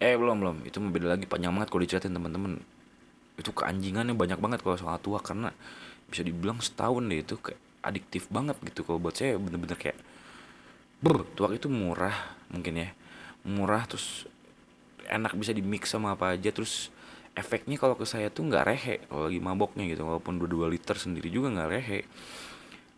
Eh 0.00 0.16
belum 0.16 0.40
belum. 0.40 0.56
Itu 0.66 0.80
beda 0.80 1.14
lagi 1.14 1.28
panjang 1.28 1.52
banget 1.54 1.68
kalau 1.70 1.82
diceritain 1.84 2.16
teman-teman. 2.16 2.58
Itu 3.36 3.52
keanjingannya 3.52 4.16
banyak 4.16 4.40
banget 4.40 4.60
kalau 4.64 4.80
soal 4.80 4.98
tua 4.98 5.20
karena 5.20 5.52
bisa 6.08 6.24
dibilang 6.26 6.58
setahun 6.58 7.04
deh 7.06 7.20
itu 7.22 7.38
kayak 7.38 7.60
adiktif 7.84 8.26
banget 8.32 8.58
gitu. 8.64 8.82
Kalau 8.82 8.98
buat 8.98 9.14
saya 9.14 9.38
bener-bener 9.38 9.78
kayak 9.78 9.98
ber 11.02 11.22
tuak 11.36 11.54
itu 11.54 11.70
murah 11.70 12.16
mungkin 12.50 12.74
ya. 12.80 12.88
Murah 13.46 13.86
terus 13.86 14.26
enak 15.06 15.36
bisa 15.38 15.54
di 15.54 15.62
mix 15.62 15.90
sama 15.90 16.14
apa 16.14 16.34
aja 16.34 16.50
terus 16.50 16.90
efeknya 17.32 17.80
kalau 17.80 17.96
ke 17.96 18.04
saya 18.04 18.28
tuh 18.28 18.44
nggak 18.44 18.64
rehe 18.68 18.94
kalau 19.08 19.28
lagi 19.28 19.40
maboknya 19.40 19.88
gitu 19.88 20.04
walaupun 20.04 20.36
dua 20.36 20.48
dua 20.48 20.66
liter 20.68 20.96
sendiri 20.96 21.32
juga 21.32 21.48
nggak 21.52 21.70
rehe. 21.72 22.00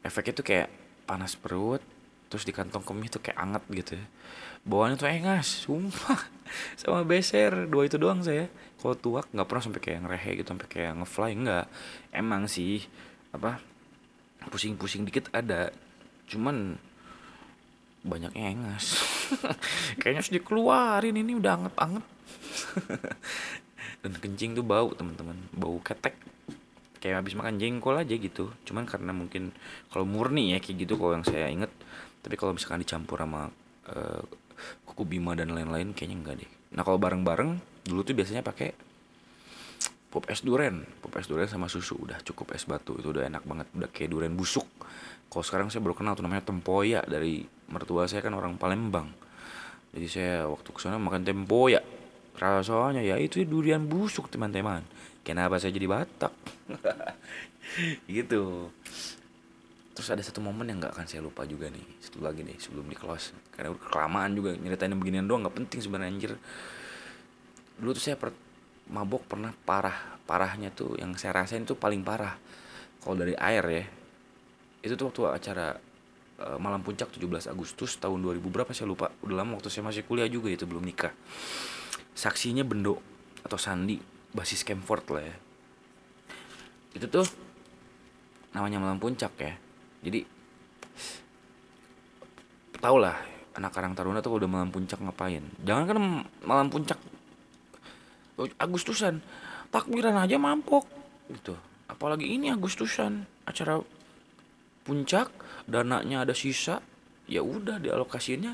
Efeknya 0.05 0.35
tuh 0.37 0.47
kayak 0.47 0.69
panas 1.07 1.39
perut 1.39 1.81
terus 2.29 2.43
di 2.43 2.51
kantong 2.51 2.83
kemih 2.83 3.09
tuh 3.15 3.23
kayak 3.23 3.39
anget 3.39 3.65
gitu 3.71 3.93
ya. 4.01 4.07
bawaannya 4.65 4.97
tuh 4.97 5.07
engas 5.13 5.69
sumpah 5.69 6.19
sama 6.81 7.05
beser 7.07 7.71
dua 7.71 7.87
itu 7.87 7.95
doang 8.01 8.25
saya. 8.27 8.51
Kalau 8.81 8.97
tuak 8.99 9.31
nggak 9.31 9.47
pernah 9.49 9.63
sampai 9.65 9.81
kayak 9.81 9.99
ngerehe 10.05 10.31
gitu 10.43 10.49
sampai 10.51 10.69
kayak 10.69 10.93
ngefly 10.99 11.33
nggak. 11.39 11.67
Emang 12.11 12.51
sih 12.51 12.83
apa 13.31 13.63
pusing-pusing 14.51 15.07
dikit 15.07 15.31
ada 15.31 15.71
cuman 16.27 16.77
banyaknya 18.05 18.51
engas. 18.53 19.01
Kayaknya 20.01 20.21
harus 20.21 20.33
dikeluarin 20.33 21.17
ini 21.17 21.33
udah 21.33 21.57
anget-anget 21.57 22.05
dan 24.05 24.13
kencing 24.21 24.53
tuh 24.53 24.61
bau 24.61 24.93
teman-teman. 24.93 25.33
Bau 25.57 25.81
ketek. 25.81 26.13
Kayak 27.01 27.25
habis 27.25 27.33
makan 27.33 27.57
jengkol 27.57 27.97
aja 27.97 28.13
gitu. 28.13 28.53
Cuman 28.69 28.85
karena 28.85 29.17
mungkin 29.17 29.57
kalau 29.89 30.05
murni 30.05 30.53
ya 30.53 30.61
kayak 30.61 30.85
gitu 30.85 31.01
kalau 31.01 31.17
yang 31.17 31.25
saya 31.25 31.49
inget 31.49 31.73
tapi 32.21 32.41
kalau 32.41 32.57
misalkan 32.57 32.81
dicampur 32.81 33.21
sama 33.21 33.53
uh, 33.93 34.25
kuku 34.89 35.05
bima 35.05 35.37
dan 35.37 35.53
lain-lain 35.53 35.97
kayaknya 35.97 36.17
enggak 36.21 36.35
deh. 36.45 36.51
Nah 36.77 36.85
kalau 36.85 37.01
bareng-bareng 37.01 37.61
dulu 37.89 38.01
tuh 38.05 38.17
biasanya 38.17 38.41
pakai 38.41 38.73
pop 40.09 40.25
es 40.31 40.41
duren 40.41 40.85
pop 41.01 41.13
es 41.17 41.29
duren 41.29 41.49
sama 41.49 41.69
susu. 41.73 41.97
Udah 41.97 42.21
cukup 42.21 42.53
es 42.53 42.69
batu. 42.69 42.97
Itu 43.01 43.13
udah 43.13 43.25
enak 43.25 43.45
banget. 43.49 43.73
Udah 43.73 43.89
kayak 43.89 44.13
duren 44.13 44.37
busuk. 44.37 44.69
Kalau 45.33 45.45
sekarang 45.45 45.69
saya 45.73 45.81
baru 45.81 45.97
kenal 45.97 46.13
tuh 46.13 46.25
namanya 46.25 46.45
tempoyak 46.45 47.09
dari 47.09 47.45
mertua 47.73 48.05
saya 48.05 48.21
kan 48.21 48.37
orang 48.37 48.61
Palembang. 48.61 49.09
Jadi 49.97 50.07
saya 50.09 50.45
waktu 50.49 50.69
ke 50.73 50.81
sana 50.81 51.01
makan 51.01 51.25
tempoyak 51.25 52.04
rasanya 52.35 53.03
ya 53.03 53.15
itu 53.19 53.43
durian 53.47 53.87
busuk 53.87 54.27
teman-teman. 54.27 54.83
Kenapa 55.25 55.57
saya 55.57 55.73
jadi 55.73 55.87
Batak? 55.87 56.35
Gitu. 58.11 58.71
Terus 59.95 60.09
ada 60.11 60.23
satu 60.27 60.43
momen 60.43 60.67
yang 60.67 60.83
nggak 60.83 60.93
akan 60.99 61.07
saya 61.07 61.23
lupa 61.23 61.47
juga 61.47 61.71
nih 61.71 61.87
satu 62.03 62.19
lagi 62.19 62.43
nih 62.43 62.59
sebelum 62.59 62.91
di 62.91 62.99
close. 62.99 63.31
Karena 63.55 63.71
udah 63.73 63.83
kelamaan 63.87 64.35
juga 64.35 64.51
nyeritain 64.59 64.91
beginian 64.99 65.25
doang 65.25 65.47
nggak 65.47 65.55
penting 65.55 65.79
sebenarnya 65.81 66.11
anjir. 66.11 66.33
Dulu 67.79 67.91
tuh 67.95 68.03
saya 68.03 68.19
per, 68.19 68.35
mabok 68.91 69.25
pernah 69.31 69.55
parah 69.55 70.19
parahnya 70.27 70.75
tuh 70.75 70.99
yang 70.99 71.15
saya 71.15 71.39
rasain 71.39 71.63
tuh 71.63 71.79
paling 71.79 72.03
parah. 72.03 72.35
Kalau 72.99 73.15
dari 73.15 73.39
air 73.39 73.65
ya 73.71 73.85
itu 74.85 74.93
tuh 74.99 75.09
waktu 75.09 75.23
acara 75.31 75.79
uh, 76.43 76.59
malam 76.61 76.83
puncak 76.85 77.09
17 77.09 77.49
Agustus 77.49 77.97
tahun 77.97 78.19
2000 78.19 78.43
berapa 78.51 78.71
saya 78.75 78.91
lupa. 78.91 79.15
Udah 79.23 79.47
lama 79.47 79.57
waktu 79.57 79.71
saya 79.71 79.87
masih 79.87 80.03
kuliah 80.03 80.27
juga 80.27 80.51
itu 80.51 80.67
belum 80.67 80.83
nikah 80.83 81.15
saksinya 82.15 82.63
Bendo 82.63 83.03
atau 83.43 83.59
Sandi 83.59 83.99
basis 84.33 84.63
Camford 84.63 85.05
lah 85.11 85.25
ya. 85.27 85.37
Itu 86.95 87.07
tuh 87.11 87.27
namanya 88.55 88.79
malam 88.79 89.03
puncak 89.03 89.35
ya. 89.39 89.55
Jadi 90.07 90.23
tau 92.79 92.97
lah 92.97 93.19
anak 93.55 93.71
Karang 93.75 93.95
Taruna 93.95 94.23
tuh 94.23 94.39
udah 94.39 94.49
malam 94.51 94.71
puncak 94.71 95.03
ngapain. 95.03 95.43
Jangan 95.67 95.85
kan 95.91 95.97
malam 96.47 96.71
puncak 96.71 96.99
Agustusan 98.35 99.23
takbiran 99.71 100.19
aja 100.19 100.39
mampok 100.39 100.87
gitu. 101.31 101.55
Apalagi 101.87 102.27
ini 102.35 102.51
Agustusan 102.51 103.27
acara 103.47 103.79
puncak 104.83 105.31
dananya 105.71 106.27
ada 106.27 106.35
sisa 106.35 106.83
ya 107.25 107.41
udah 107.41 107.81
dialokasinya 107.81 108.53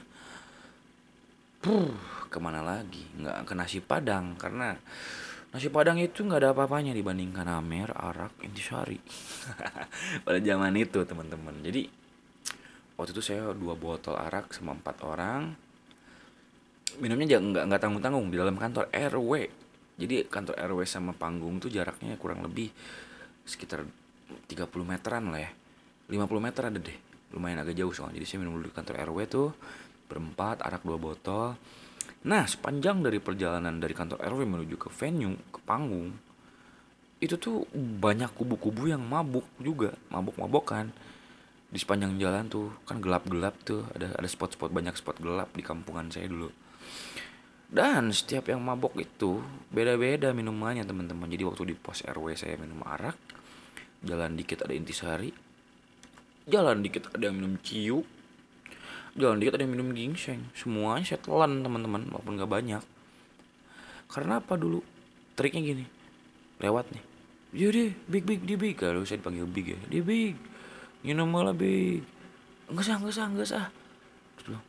Puh, 1.60 1.92
ke 2.30 2.38
mana 2.38 2.62
lagi? 2.62 3.02
Nggak 3.18 3.44
ke 3.44 3.52
nasi 3.58 3.82
padang 3.82 4.38
karena 4.38 4.78
nasi 5.50 5.66
padang 5.66 5.98
itu 5.98 6.22
nggak 6.22 6.40
ada 6.46 6.50
apa-apanya 6.54 6.94
dibandingkan 6.94 7.50
Amer, 7.50 7.90
Arak, 7.90 8.38
Intisari. 8.46 9.02
Pada 10.24 10.38
zaman 10.38 10.72
itu 10.78 11.02
teman-teman. 11.02 11.58
Jadi 11.66 11.90
waktu 12.94 13.10
itu 13.10 13.22
saya 13.22 13.50
dua 13.50 13.74
botol 13.74 14.14
arak 14.14 14.54
sama 14.54 14.78
empat 14.78 15.02
orang. 15.02 15.50
Minumnya 17.02 17.42
nggak 17.42 17.66
nggak 17.66 17.80
tanggung-tanggung 17.82 18.30
di 18.30 18.38
dalam 18.38 18.54
kantor 18.54 18.86
RW. 18.94 19.32
Jadi 19.98 20.30
kantor 20.30 20.54
RW 20.56 20.80
sama 20.86 21.12
panggung 21.12 21.58
tuh 21.58 21.68
jaraknya 21.68 22.14
kurang 22.14 22.46
lebih 22.46 22.70
sekitar 23.42 23.82
30 24.46 24.70
meteran 24.86 25.34
lah 25.34 25.42
ya. 25.42 25.50
50 26.08 26.46
meter 26.46 26.62
ada 26.70 26.78
deh. 26.78 26.98
Lumayan 27.34 27.62
agak 27.62 27.74
jauh 27.74 27.90
soalnya. 27.90 28.22
Jadi 28.22 28.26
saya 28.26 28.38
minum 28.42 28.58
dulu 28.58 28.70
di 28.70 28.74
kantor 28.74 28.96
RW 29.10 29.18
tuh 29.26 29.48
berempat 30.10 30.66
arak 30.66 30.82
dua 30.82 30.98
botol 30.98 31.54
nah 32.20 32.44
sepanjang 32.44 33.00
dari 33.00 33.16
perjalanan 33.16 33.80
dari 33.80 33.96
kantor 33.96 34.20
RW 34.20 34.40
menuju 34.44 34.76
ke 34.76 34.88
venue 34.92 35.40
ke 35.48 35.60
panggung 35.64 36.12
itu 37.20 37.36
tuh 37.36 37.68
banyak 37.76 38.32
kubu-kubu 38.32 38.88
yang 38.88 39.04
mabuk 39.04 39.44
juga 39.60 39.92
mabuk-mabokan. 40.08 40.88
Di 41.70 41.76
sepanjang 41.76 42.16
jalan 42.16 42.48
tuh 42.48 42.72
kan 42.88 42.98
gelap-gelap 42.98 43.60
tuh 43.60 43.84
ada 43.92 44.16
ada 44.16 44.24
spot-spot 44.24 44.72
banyak 44.72 44.96
spot 44.96 45.20
gelap 45.20 45.52
di 45.52 45.60
kampungan 45.60 46.08
saya 46.08 46.32
dulu. 46.32 46.48
Dan 47.68 48.10
setiap 48.10 48.48
yang 48.48 48.64
mabok 48.64 48.96
itu 48.98 49.38
beda-beda 49.68 50.32
minumannya 50.32 50.82
teman-teman. 50.82 51.28
Jadi 51.28 51.44
waktu 51.44 51.62
di 51.70 51.74
pos 51.76 52.02
RW 52.02 52.34
saya 52.34 52.56
minum 52.56 52.80
arak 52.88 53.14
jalan 54.00 54.32
dikit 54.32 54.64
ada 54.64 54.72
intisari 54.72 55.28
jalan 56.48 56.80
dikit 56.80 57.12
ada 57.12 57.28
yang 57.28 57.36
minum 57.36 57.60
ciu 57.60 58.00
jalan 59.20 59.38
dikit 59.38 59.60
ada 59.60 59.62
yang 59.68 59.76
minum 59.76 59.92
ginseng. 59.92 60.48
Semuanya 60.56 61.04
saya 61.04 61.20
telan 61.20 61.60
teman-teman 61.60 62.08
walaupun 62.08 62.40
gak 62.40 62.50
banyak. 62.50 62.82
Karena 64.10 64.42
apa 64.42 64.58
dulu? 64.58 64.82
Triknya 65.38 65.60
gini. 65.62 65.84
Lewat 66.58 66.90
nih. 66.90 67.04
Jadi 67.50 67.90
iya 67.90 68.06
big 68.06 68.24
big 68.26 68.40
di 68.46 68.54
big. 68.54 68.78
Kalau 68.78 69.02
saya 69.02 69.18
dipanggil 69.18 69.46
big 69.46 69.74
ya. 69.74 69.80
Di 69.90 70.00
big. 70.02 70.34
Minum 71.02 71.30
malah 71.30 71.54
big. 71.54 72.02
Enggak 72.70 72.84
sah 72.86 72.96
enggak 72.98 73.14
sah 73.14 73.26
enggak 73.26 73.48
sah. 73.48 73.66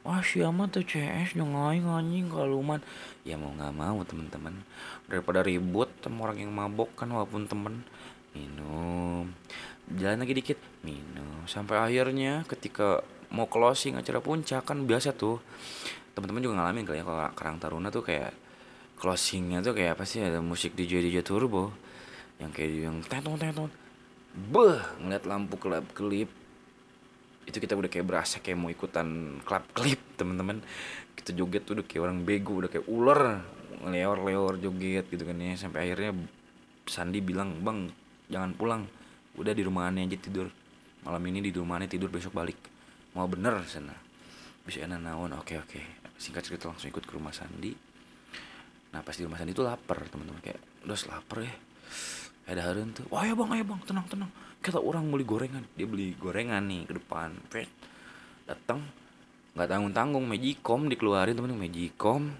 Masih 0.05 0.45
amat 0.51 0.77
tuh 0.77 0.85
CS 0.85 1.37
nyongai 1.37 1.81
anjing 1.81 2.29
kaluman. 2.29 2.81
Ya 3.25 3.37
mau 3.37 3.53
nggak 3.53 3.73
mau 3.73 4.01
teman-teman. 4.05 4.61
Daripada 5.09 5.41
ribut 5.41 5.89
sama 6.01 6.29
orang 6.29 6.45
yang 6.45 6.51
mabok 6.53 6.93
kan 6.97 7.09
walaupun 7.09 7.45
temen. 7.49 7.85
Minum. 8.33 9.29
Jalan 9.97 10.21
lagi 10.21 10.33
dikit. 10.37 10.59
Minum. 10.85 11.45
Sampai 11.45 11.81
akhirnya 11.81 12.45
ketika 12.45 13.05
mau 13.31 13.47
closing 13.47 13.95
acara 13.95 14.19
puncak 14.19 14.67
kan 14.67 14.83
biasa 14.83 15.15
tuh. 15.15 15.39
Teman-teman 16.11 16.43
juga 16.43 16.55
ngalamin 16.59 16.83
kali 16.83 16.99
ya 16.99 17.05
kalau 17.07 17.19
Karang 17.31 17.57
Taruna 17.57 17.87
tuh 17.87 18.03
kayak 18.03 18.35
closingnya 18.99 19.63
tuh 19.63 19.73
kayak 19.73 19.97
apa 19.97 20.03
sih 20.03 20.19
ada 20.21 20.43
musik 20.43 20.75
DJ 20.75 20.99
DJ 21.07 21.23
turbo. 21.23 21.71
Yang 22.37 22.51
kayak 22.59 22.71
yang 22.91 22.97
teton 23.07 23.39
teton. 23.39 23.71
Beh 24.35 24.79
ngeliat 24.99 25.23
lampu 25.23 25.55
kelap 25.55 25.87
kelip. 25.95 26.27
Itu 27.47 27.57
kita 27.57 27.73
udah 27.73 27.89
kayak 27.89 28.05
berasa 28.05 28.43
kayak 28.43 28.57
mau 28.59 28.69
ikutan 28.69 29.39
klub 29.47 29.63
klip 29.71 29.99
teman-teman. 30.19 30.59
Kita 31.15 31.31
joget 31.31 31.63
tuh 31.63 31.79
udah 31.79 31.85
kayak 31.87 32.03
orang 32.03 32.27
bego 32.27 32.59
udah 32.59 32.69
kayak 32.69 32.87
ular. 32.91 33.39
Leor-leor 33.81 34.59
joget 34.59 35.07
gitu 35.07 35.23
kan 35.23 35.39
ya. 35.39 35.55
Sampai 35.55 35.87
akhirnya 35.87 36.13
Sandi 36.83 37.23
bilang 37.23 37.63
bang 37.63 37.87
jangan 38.27 38.51
pulang. 38.59 38.83
Udah 39.39 39.55
di 39.55 39.63
rumah 39.63 39.87
aneh 39.87 40.03
aja 40.03 40.19
tidur. 40.19 40.51
Malam 41.07 41.23
ini 41.31 41.39
di 41.39 41.55
rumah 41.55 41.79
aneh 41.79 41.87
tidur 41.87 42.11
besok 42.11 42.35
balik 42.35 42.80
mau 43.15 43.27
bener 43.27 43.59
sana. 43.67 43.95
Bisa 44.61 44.85
enak 44.85 44.99
naon 45.01 45.33
oke 45.35 45.57
oke. 45.57 45.81
Singkat 46.21 46.43
cerita 46.45 46.69
langsung 46.69 46.93
ikut 46.93 47.03
ke 47.03 47.13
rumah 47.17 47.33
Sandi. 47.33 47.73
Nah 48.91 49.01
pas 49.01 49.15
di 49.15 49.25
rumah 49.25 49.41
Sandi 49.41 49.57
tuh 49.57 49.65
lapar 49.65 50.05
teman-teman. 50.07 50.39
Kayak 50.39 50.61
udah 50.85 50.97
lapar 51.11 51.37
ya. 51.43 51.53
Ada 52.51 52.61
harun 52.67 52.89
tuh 52.91 53.05
wah 53.13 53.23
ya 53.23 53.37
bang 53.37 53.49
ayo 53.57 53.63
bang 53.63 53.81
tenang 53.85 54.07
tenang. 54.09 54.31
Kita 54.61 54.77
orang 54.81 55.09
beli 55.09 55.25
gorengan 55.25 55.63
dia 55.73 55.87
beli 55.89 56.13
gorengan 56.17 56.61
nih 56.65 56.85
ke 56.89 56.93
depan 56.97 57.33
Pet. 57.49 57.69
datang 58.45 58.83
nggak 59.55 59.67
tanggung 59.67 59.93
tanggung 59.95 60.25
magicom 60.27 60.89
dikeluarin 60.89 61.37
temen 61.37 61.55
magicom. 61.57 62.31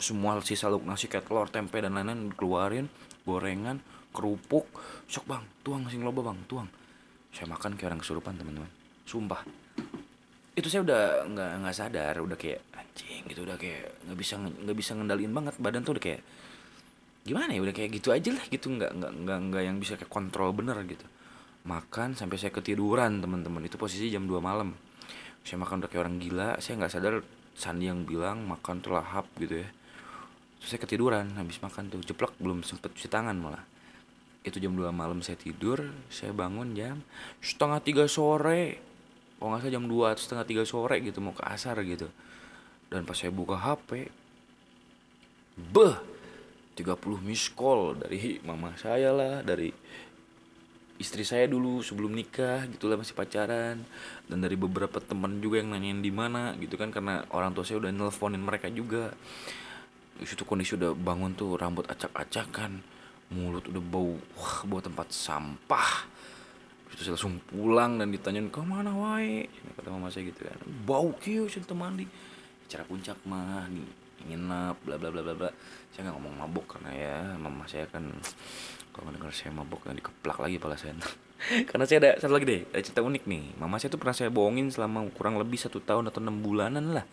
Semua 0.00 0.40
sisa 0.40 0.72
lauk 0.72 0.88
nasi 0.88 1.12
kayak 1.12 1.28
telur 1.28 1.48
tempe 1.52 1.76
dan 1.80 1.92
lain-lain 1.92 2.32
dikeluarin. 2.32 2.86
Gorengan 3.24 3.78
kerupuk. 4.16 4.66
Sok 5.06 5.28
bang 5.28 5.44
tuang 5.60 5.86
sing 5.92 6.00
loba 6.00 6.32
bang 6.32 6.40
tuang. 6.48 6.68
Saya 7.30 7.46
makan 7.52 7.76
kayak 7.76 7.94
orang 7.94 8.00
kesurupan 8.00 8.34
teman-teman. 8.40 8.70
Sumpah 9.04 9.44
itu 10.60 10.68
saya 10.68 10.84
udah 10.84 11.02
nggak 11.26 11.50
nggak 11.64 11.74
sadar 11.74 12.14
udah 12.20 12.38
kayak 12.38 12.60
anjing 12.76 13.24
gitu. 13.26 13.42
Udah 13.48 13.56
kayak 13.56 14.04
nggak 14.06 14.18
bisa 14.20 14.34
nggak 14.38 14.76
bisa 14.76 14.90
ngendaliin 14.94 15.32
banget. 15.32 15.54
Badan 15.56 15.82
tuh 15.82 15.96
udah 15.96 16.04
kayak 16.04 16.20
gimana 17.20 17.50
ya 17.52 17.60
udah 17.60 17.74
kayak 17.74 17.90
gitu 17.96 18.08
aja 18.12 18.30
lah 18.36 18.44
gitu. 18.46 18.66
Nggak 18.68 18.90
nggak 18.94 19.12
nggak 19.24 19.38
nggak 19.50 19.62
yang 19.64 19.76
bisa 19.80 19.96
kayak 19.96 20.12
kontrol 20.12 20.52
bener 20.52 20.76
gitu. 20.84 21.06
Makan 21.64 22.16
sampai 22.16 22.36
saya 22.36 22.52
ketiduran 22.52 23.20
teman-teman. 23.20 23.64
Itu 23.64 23.80
posisi 23.80 24.12
jam 24.12 24.28
2 24.28 24.40
malam. 24.40 24.76
Saya 25.42 25.56
makan 25.60 25.84
udah 25.84 25.88
kayak 25.88 26.02
orang 26.04 26.16
gila. 26.20 26.60
Saya 26.60 26.80
nggak 26.80 26.92
sadar 26.92 27.14
Sandi 27.56 27.88
yang 27.88 28.08
bilang 28.08 28.44
makan 28.48 28.80
tuh 28.80 28.96
lahap 28.96 29.28
gitu 29.36 29.60
ya. 29.60 29.68
Terus 30.60 30.68
saya 30.76 30.80
ketiduran 30.80 31.36
habis 31.36 31.60
makan 31.60 31.88
tuh. 31.92 32.00
Jeplak 32.04 32.36
belum 32.40 32.64
sempet 32.64 32.92
cuci 32.92 33.08
tangan 33.08 33.36
malah. 33.36 33.64
Itu 34.40 34.56
jam 34.56 34.72
2 34.72 34.88
malam 34.88 35.20
saya 35.20 35.36
tidur 35.36 35.84
saya 36.08 36.32
bangun 36.32 36.72
jam 36.72 37.04
setengah 37.44 37.84
tiga 37.84 38.04
sore 38.08 38.80
kalau 39.40 39.56
nggak 39.56 39.64
salah 39.64 39.72
jam 39.72 39.88
2 39.88 40.12
atau 40.12 40.20
setengah 40.20 40.44
tiga 40.44 40.62
sore 40.68 41.00
gitu 41.00 41.24
mau 41.24 41.32
ke 41.32 41.40
asar 41.48 41.80
gitu. 41.80 42.12
Dan 42.92 43.08
pas 43.08 43.16
saya 43.16 43.32
buka 43.32 43.56
HP 43.56 44.12
beh 45.56 45.96
30 46.76 47.24
miss 47.24 47.48
call 47.48 47.96
dari 47.96 48.36
mama 48.44 48.76
saya 48.76 49.16
lah 49.16 49.40
dari 49.40 49.72
istri 51.00 51.24
saya 51.24 51.48
dulu 51.48 51.80
sebelum 51.80 52.12
nikah 52.12 52.68
gitulah 52.68 53.00
masih 53.00 53.16
pacaran. 53.16 53.80
Dan 54.28 54.44
dari 54.44 54.60
beberapa 54.60 55.00
teman 55.00 55.40
juga 55.40 55.64
yang 55.64 55.72
nanyain 55.72 56.04
di 56.04 56.12
mana 56.12 56.52
gitu 56.60 56.76
kan 56.76 56.92
karena 56.92 57.24
orang 57.32 57.56
tua 57.56 57.64
saya 57.64 57.80
udah 57.80 57.88
nelponin 57.88 58.44
mereka 58.44 58.68
juga. 58.68 59.16
Itu 60.20 60.44
kondisi 60.44 60.76
udah 60.76 60.92
bangun 60.92 61.32
tuh 61.32 61.56
rambut 61.56 61.88
acak-acakan 61.88 63.00
mulut 63.30 63.62
udah 63.70 63.82
bau 63.82 64.18
wah 64.34 64.58
bau 64.66 64.82
tempat 64.82 65.14
sampah 65.14 65.90
saya 66.98 67.14
langsung 67.14 67.38
pulang 67.46 68.02
dan 68.02 68.10
ditanyain 68.10 68.50
ke 68.50 68.60
mana 68.66 68.90
wae 68.90 69.46
kata 69.78 69.88
mama 69.94 70.10
saya 70.10 70.26
gitu 70.26 70.42
kan. 70.42 70.58
Bau 70.82 71.14
kieu 71.16 71.46
sih 71.46 71.62
mandi. 71.70 72.04
Cara 72.66 72.82
puncak 72.82 73.18
mah 73.26 73.70
nih 73.70 73.86
nginep 74.20 74.76
bla 74.84 74.96
bla 74.98 75.08
bla 75.14 75.22
bla 75.22 75.34
bla. 75.34 75.50
Saya 75.94 76.10
nggak 76.10 76.14
ngomong 76.18 76.34
mabuk 76.44 76.66
karena 76.66 76.90
ya 76.92 77.16
mama 77.38 77.64
saya 77.70 77.86
kan 77.86 78.04
kalau 78.90 79.14
dengar 79.14 79.30
saya 79.30 79.54
mabuk 79.54 79.86
kan 79.86 79.94
dikeplak 79.94 80.38
lagi 80.42 80.58
pala 80.58 80.74
saya. 80.74 80.98
Karena 81.72 81.88
saya 81.88 82.04
ada 82.04 82.10
satu 82.20 82.36
lagi 82.36 82.44
deh 82.44 82.62
ada 82.68 82.82
cerita 82.84 83.00
unik 83.00 83.24
nih. 83.24 83.56
Mama 83.56 83.80
saya 83.80 83.88
tuh 83.88 83.96
pernah 83.96 84.12
saya 84.12 84.28
bohongin 84.28 84.68
selama 84.68 85.08
kurang 85.16 85.40
lebih 85.40 85.56
satu 85.56 85.80
tahun 85.80 86.12
atau 86.12 86.20
enam 86.20 86.36
bulanan 86.44 86.92
lah. 86.92 87.06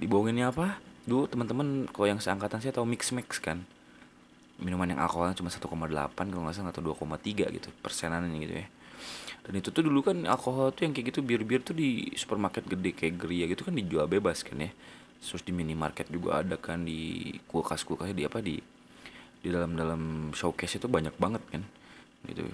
Dibohonginnya 0.00 0.48
apa? 0.48 0.80
Dulu 1.04 1.28
teman-teman 1.28 1.84
kalau 1.92 2.06
yang 2.08 2.20
seangkatan 2.22 2.64
saya 2.64 2.72
tahu 2.72 2.88
mix 2.88 3.12
mix 3.12 3.36
kan. 3.42 3.60
Minuman 4.56 4.88
yang 4.88 5.04
alkoholnya 5.04 5.36
cuma 5.36 5.52
1,8 5.52 5.68
kalau 6.16 6.42
nggak 6.48 6.54
salah 6.54 6.72
atau 6.72 6.80
2,3 6.80 7.50
gitu 7.50 7.68
persenannya 7.82 8.38
gitu 8.40 8.54
ya 8.62 8.66
dan 9.42 9.58
itu 9.58 9.74
tuh 9.74 9.82
dulu 9.82 10.06
kan 10.06 10.22
alkohol 10.22 10.70
tuh 10.70 10.86
yang 10.86 10.94
kayak 10.94 11.10
gitu 11.10 11.20
bir-bir 11.26 11.66
tuh 11.66 11.74
di 11.74 12.14
supermarket 12.14 12.62
gede 12.62 12.94
kayak 12.94 13.18
Geria 13.26 13.44
gitu 13.50 13.66
kan 13.66 13.74
dijual 13.74 14.06
bebas 14.06 14.46
kan 14.46 14.62
ya. 14.62 14.70
Terus 15.22 15.42
di 15.42 15.50
minimarket 15.54 16.10
juga 16.10 16.42
ada 16.42 16.58
kan 16.58 16.82
di 16.86 17.30
kulkas 17.50 17.82
kulkasnya 17.82 18.14
di 18.14 18.24
apa 18.26 18.38
di 18.38 18.58
di 19.42 19.48
dalam 19.50 19.74
dalam 19.74 20.30
showcase 20.30 20.78
itu 20.78 20.86
banyak 20.86 21.14
banget 21.18 21.42
kan 21.50 21.62
gitu. 22.30 22.46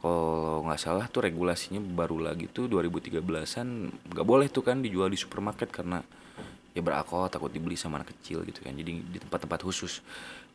Kalau 0.00 0.62
nggak 0.64 0.80
salah 0.80 1.06
tuh 1.10 1.26
regulasinya 1.26 1.82
baru 1.82 2.22
lagi 2.22 2.46
tuh 2.46 2.70
2013an 2.70 3.90
nggak 4.14 4.26
boleh 4.26 4.46
tuh 4.48 4.62
kan 4.62 4.78
dijual 4.78 5.10
di 5.10 5.18
supermarket 5.18 5.68
karena 5.74 5.98
ya 6.70 6.80
beralkohol 6.80 7.26
takut 7.26 7.50
dibeli 7.50 7.74
sama 7.74 7.98
anak 7.98 8.14
kecil 8.14 8.46
gitu 8.46 8.62
kan. 8.62 8.70
Jadi 8.70 9.02
di 9.02 9.18
tempat-tempat 9.18 9.66
khusus. 9.66 9.98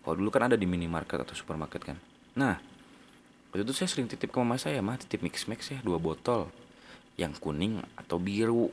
Kalau 0.04 0.16
dulu 0.16 0.32
kan 0.32 0.48
ada 0.48 0.56
di 0.56 0.64
minimarket 0.64 1.20
atau 1.28 1.36
supermarket 1.36 1.84
kan. 1.84 1.98
Nah 2.40 2.75
waktu 3.56 3.64
itu 3.64 3.72
saya 3.72 3.88
sering 3.88 4.12
titip 4.12 4.36
ke 4.36 4.38
mama 4.38 4.60
saya 4.60 4.84
mah 4.84 5.00
titip 5.00 5.24
mix 5.24 5.48
mix 5.48 5.72
ya 5.72 5.80
dua 5.80 5.96
botol 5.96 6.52
yang 7.16 7.32
kuning 7.32 7.80
atau 7.96 8.20
biru 8.20 8.68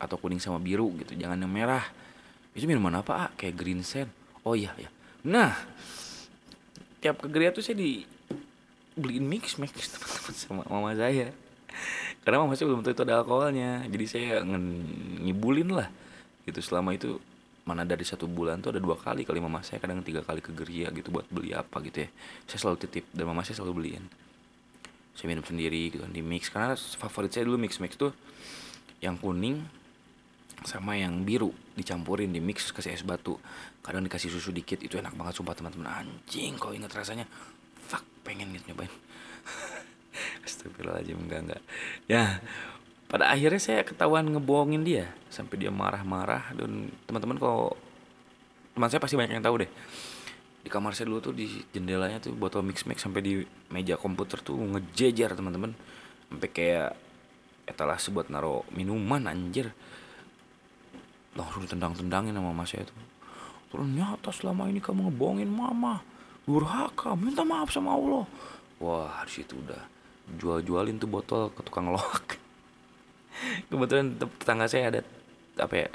atau 0.00 0.16
kuning 0.16 0.40
sama 0.40 0.56
biru 0.56 0.88
gitu 1.04 1.12
jangan 1.12 1.36
yang 1.44 1.52
merah 1.52 1.84
itu 2.56 2.64
minuman 2.64 3.04
apa 3.04 3.12
ah 3.12 3.30
kayak 3.36 3.52
green 3.52 3.84
sand 3.84 4.08
oh 4.48 4.56
iya 4.56 4.72
ya 4.80 4.88
Nah, 5.26 5.58
tiap 7.02 7.18
ke 7.18 7.26
geria 7.26 7.50
tuh 7.50 7.66
saya 7.66 7.74
di 7.74 8.06
beliin 8.94 9.26
mix 9.26 9.58
mix 9.58 9.74
teman-teman 9.92 10.34
sama 10.38 10.62
mama 10.70 10.94
saya. 10.94 11.34
Karena 12.22 12.46
mama 12.46 12.54
saya 12.54 12.70
belum 12.70 12.86
tahu 12.86 12.94
itu 12.94 13.02
ada 13.02 13.14
alkoholnya. 13.26 13.82
Jadi 13.90 14.06
saya 14.06 14.46
ngibulin 14.46 15.74
lah. 15.74 15.90
Gitu 16.46 16.62
selama 16.62 16.94
itu 16.94 17.18
mana 17.66 17.82
dari 17.82 18.06
satu 18.06 18.30
bulan 18.30 18.62
tuh 18.62 18.70
ada 18.70 18.80
dua 18.80 18.94
kali 18.94 19.26
kali 19.26 19.42
mama 19.42 19.58
saya 19.58 19.82
kadang 19.82 19.98
tiga 20.06 20.22
kali 20.22 20.38
ke 20.38 20.54
geria 20.54 20.86
gitu 20.94 21.10
buat 21.10 21.26
beli 21.26 21.50
apa 21.50 21.82
gitu 21.82 22.06
ya. 22.06 22.08
Saya 22.46 22.58
selalu 22.62 22.76
titip 22.86 23.04
dan 23.10 23.26
mama 23.26 23.42
saya 23.42 23.58
selalu 23.58 23.82
beliin. 23.82 24.04
Saya 25.18 25.34
minum 25.34 25.42
sendiri 25.42 25.90
gitu 25.90 26.06
di 26.06 26.22
mix. 26.22 26.46
Karena 26.46 26.78
favorit 26.78 27.34
saya 27.34 27.42
dulu 27.42 27.58
mix 27.58 27.82
mix 27.82 27.98
tuh 27.98 28.14
yang 29.02 29.18
kuning 29.18 29.66
sama 30.62 30.94
yang 30.94 31.26
biru 31.26 31.50
dicampurin 31.74 32.30
di 32.30 32.38
mix 32.38 32.70
kasih 32.70 32.94
es 32.94 33.02
batu. 33.02 33.34
Kadang 33.82 34.06
dikasih 34.06 34.30
susu 34.30 34.54
dikit 34.54 34.78
itu 34.86 34.94
enak 35.02 35.18
banget 35.18 35.34
sumpah 35.34 35.58
teman-teman. 35.58 35.90
Anjing 36.06 36.54
kalau 36.62 36.70
inget 36.70 36.94
rasanya 36.94 37.26
fuck 37.82 38.06
pengen 38.22 38.54
gitu 38.54 38.70
nyobain. 38.70 38.94
Astagfirullahaladzim 40.46 41.18
enggak 41.18 41.40
enggak. 41.50 41.62
Ya 42.06 42.38
pada 43.16 43.32
akhirnya 43.32 43.56
saya 43.56 43.80
ketahuan 43.80 44.28
ngebohongin 44.28 44.84
dia 44.84 45.08
sampai 45.32 45.56
dia 45.56 45.72
marah-marah 45.72 46.52
dan 46.52 46.92
teman-teman 47.08 47.40
kalau 47.40 47.72
teman 48.76 48.92
saya 48.92 49.00
pasti 49.00 49.16
banyak 49.16 49.40
yang 49.40 49.40
tahu 49.40 49.64
deh. 49.64 49.70
Di 50.60 50.68
kamar 50.68 50.92
saya 50.92 51.08
dulu 51.08 51.24
tuh 51.24 51.32
di 51.32 51.48
jendelanya 51.72 52.20
tuh 52.20 52.36
botol 52.36 52.60
mix 52.60 52.84
mix 52.84 53.00
sampai 53.00 53.24
di 53.24 53.40
meja 53.72 53.96
komputer 53.96 54.44
tuh 54.44 54.60
ngejejer 54.60 55.32
teman-teman. 55.32 55.72
Sampai 56.28 56.48
kayak 56.52 56.92
etalase 57.64 58.12
buat 58.12 58.28
naro 58.28 58.68
minuman 58.76 59.32
anjir. 59.32 59.72
Langsung 61.32 61.64
ditendang-tendangin 61.64 62.36
sama 62.36 62.52
mama 62.52 62.68
saya 62.68 62.84
tuh. 62.84 63.00
Ternyata 63.72 64.28
selama 64.28 64.68
ini 64.68 64.84
kamu 64.84 65.08
ngebohongin 65.08 65.48
mama. 65.48 66.04
Durhaka 66.44 67.16
minta 67.16 67.48
maaf 67.48 67.72
sama 67.72 67.96
Allah. 67.96 68.28
Wah 68.76 69.24
situ 69.24 69.56
udah 69.56 69.88
jual-jualin 70.36 71.00
tuh 71.00 71.08
botol 71.08 71.48
ke 71.56 71.64
tukang 71.64 71.88
loak 71.88 72.44
kebetulan 73.68 74.16
tetangga 74.18 74.66
saya 74.66 74.90
ada 74.92 75.00
apa 75.56 75.74
ya 75.74 75.88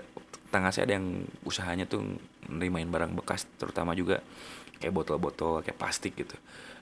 tetangga 0.50 0.70
saya 0.74 0.84
ada 0.90 0.96
yang 1.00 1.08
usahanya 1.48 1.86
tuh 1.88 2.04
nerimain 2.50 2.90
barang 2.90 3.16
bekas 3.16 3.48
terutama 3.56 3.96
juga 3.96 4.20
kayak 4.82 4.92
botol-botol 4.92 5.62
kayak 5.62 5.78
plastik 5.78 6.18
gitu. 6.18 6.36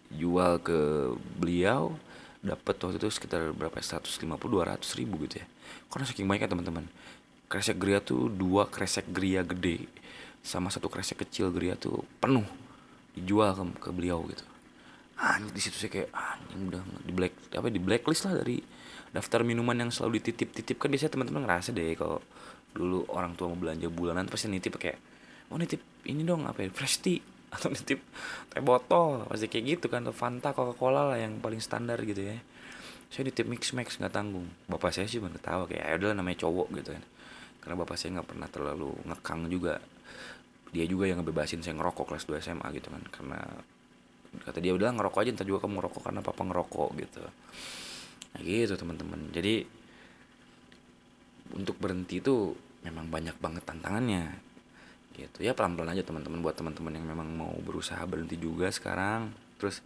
Jual 0.09 0.57
ke 0.63 1.13
beliau 1.37 1.93
dapat 2.39 2.79
waktu 2.79 2.97
itu 2.97 3.11
sekitar 3.11 3.51
berapa 3.51 3.75
150 3.75 4.23
200 4.25 4.79
ribu 4.97 5.19
gitu 5.27 5.43
ya. 5.43 5.47
Karena 5.91 6.07
saking 6.07 6.25
banyaknya 6.25 6.49
teman-teman. 6.55 6.85
Kresek 7.49 7.81
geria 7.81 7.99
tuh 7.99 8.29
dua 8.29 8.69
kresek 8.69 9.09
geria 9.09 9.41
gede 9.41 9.89
sama 10.39 10.71
satu 10.71 10.87
kresek 10.87 11.25
kecil 11.25 11.51
geria 11.51 11.75
tuh 11.75 12.05
penuh 12.21 12.45
dijual 13.17 13.51
ke, 13.57 13.63
ke 13.83 13.89
beliau 13.91 14.23
gitu. 14.29 14.45
Anjir 15.19 15.51
di 15.51 15.61
situ 15.61 15.75
saya 15.75 15.91
kayak 15.91 16.09
anjing 16.15 16.71
udah 16.71 16.81
di 17.03 17.11
black 17.11 17.33
apa 17.51 17.67
di 17.67 17.81
blacklist 17.81 18.29
lah 18.29 18.39
dari 18.39 18.63
daftar 19.09 19.41
minuman 19.41 19.75
yang 19.75 19.91
selalu 19.93 20.21
dititip-titip. 20.21 20.77
Kan 20.77 20.93
biasanya 20.93 21.13
teman-teman 21.17 21.41
ngerasa 21.45 21.69
deh 21.73 21.93
kalau 21.97 22.21
dulu 22.69 23.05
orang 23.09 23.33
tua 23.33 23.49
mau 23.49 23.57
belanja 23.57 23.89
bulanan 23.89 24.29
pasti 24.29 24.45
nitip 24.45 24.77
kayak 24.77 25.01
oh 25.49 25.57
nitip 25.57 25.81
ini 26.05 26.21
dong 26.21 26.45
apa 26.45 26.65
ya 26.65 26.69
fresh 26.69 27.01
tea? 27.01 27.21
Atau 27.53 27.73
nitip 27.73 27.99
teh 28.53 28.61
botol 28.61 29.25
pasti 29.25 29.49
kayak 29.49 29.65
gitu 29.77 29.85
kan 29.89 30.05
atau 30.05 30.13
Fanta 30.13 30.53
Coca 30.53 30.77
Cola 30.77 31.09
lah 31.09 31.17
yang 31.17 31.41
paling 31.41 31.57
standar 31.57 31.97
gitu 32.05 32.21
ya. 32.21 32.37
Saya 33.09 33.25
nitip 33.25 33.49
mix 33.49 33.73
max 33.73 33.97
nggak 33.97 34.13
tanggung. 34.13 34.45
Bapak 34.69 34.93
saya 34.93 35.09
sih 35.09 35.17
cuma 35.17 35.33
ketawa 35.33 35.65
kayak 35.65 35.97
ya 35.97 36.13
namanya 36.13 36.45
cowok 36.45 36.69
gitu 36.77 36.93
kan. 36.93 37.03
Karena 37.65 37.75
bapak 37.81 37.97
saya 37.97 38.21
nggak 38.21 38.27
pernah 38.29 38.47
terlalu 38.53 38.93
ngekang 39.09 39.49
juga. 39.49 39.81
Dia 40.69 40.85
juga 40.85 41.09
yang 41.09 41.25
ngebebasin 41.25 41.65
saya 41.65 41.73
ngerokok 41.81 42.13
kelas 42.13 42.29
2 42.29 42.37
SMA 42.37 42.67
gitu 42.77 42.93
kan 42.93 43.01
karena 43.09 43.41
kata 44.45 44.61
dia 44.61 44.73
udah 44.77 44.93
ngerokok 44.93 45.19
aja 45.25 45.29
ntar 45.33 45.47
juga 45.49 45.65
kamu 45.65 45.81
ngerokok 45.81 46.01
karena 46.05 46.21
papa 46.21 46.41
ngerokok 46.45 46.89
gitu 47.01 47.21
nah 48.35 48.41
gitu 48.45 48.77
teman-teman. 48.77 49.29
Jadi 49.33 49.65
untuk 51.53 51.81
berhenti 51.81 52.21
itu 52.21 52.53
memang 52.85 53.09
banyak 53.09 53.35
banget 53.41 53.63
tantangannya. 53.65 54.37
Gitu. 55.13 55.43
Ya 55.43 55.51
pelan 55.51 55.75
pelan 55.75 55.91
aja 55.97 56.05
teman-teman 56.05 56.39
buat 56.39 56.55
teman-teman 56.55 56.95
yang 56.95 57.05
memang 57.09 57.27
mau 57.33 57.51
berusaha 57.59 57.99
berhenti 58.05 58.39
juga 58.39 58.71
sekarang. 58.71 59.33
Terus 59.59 59.83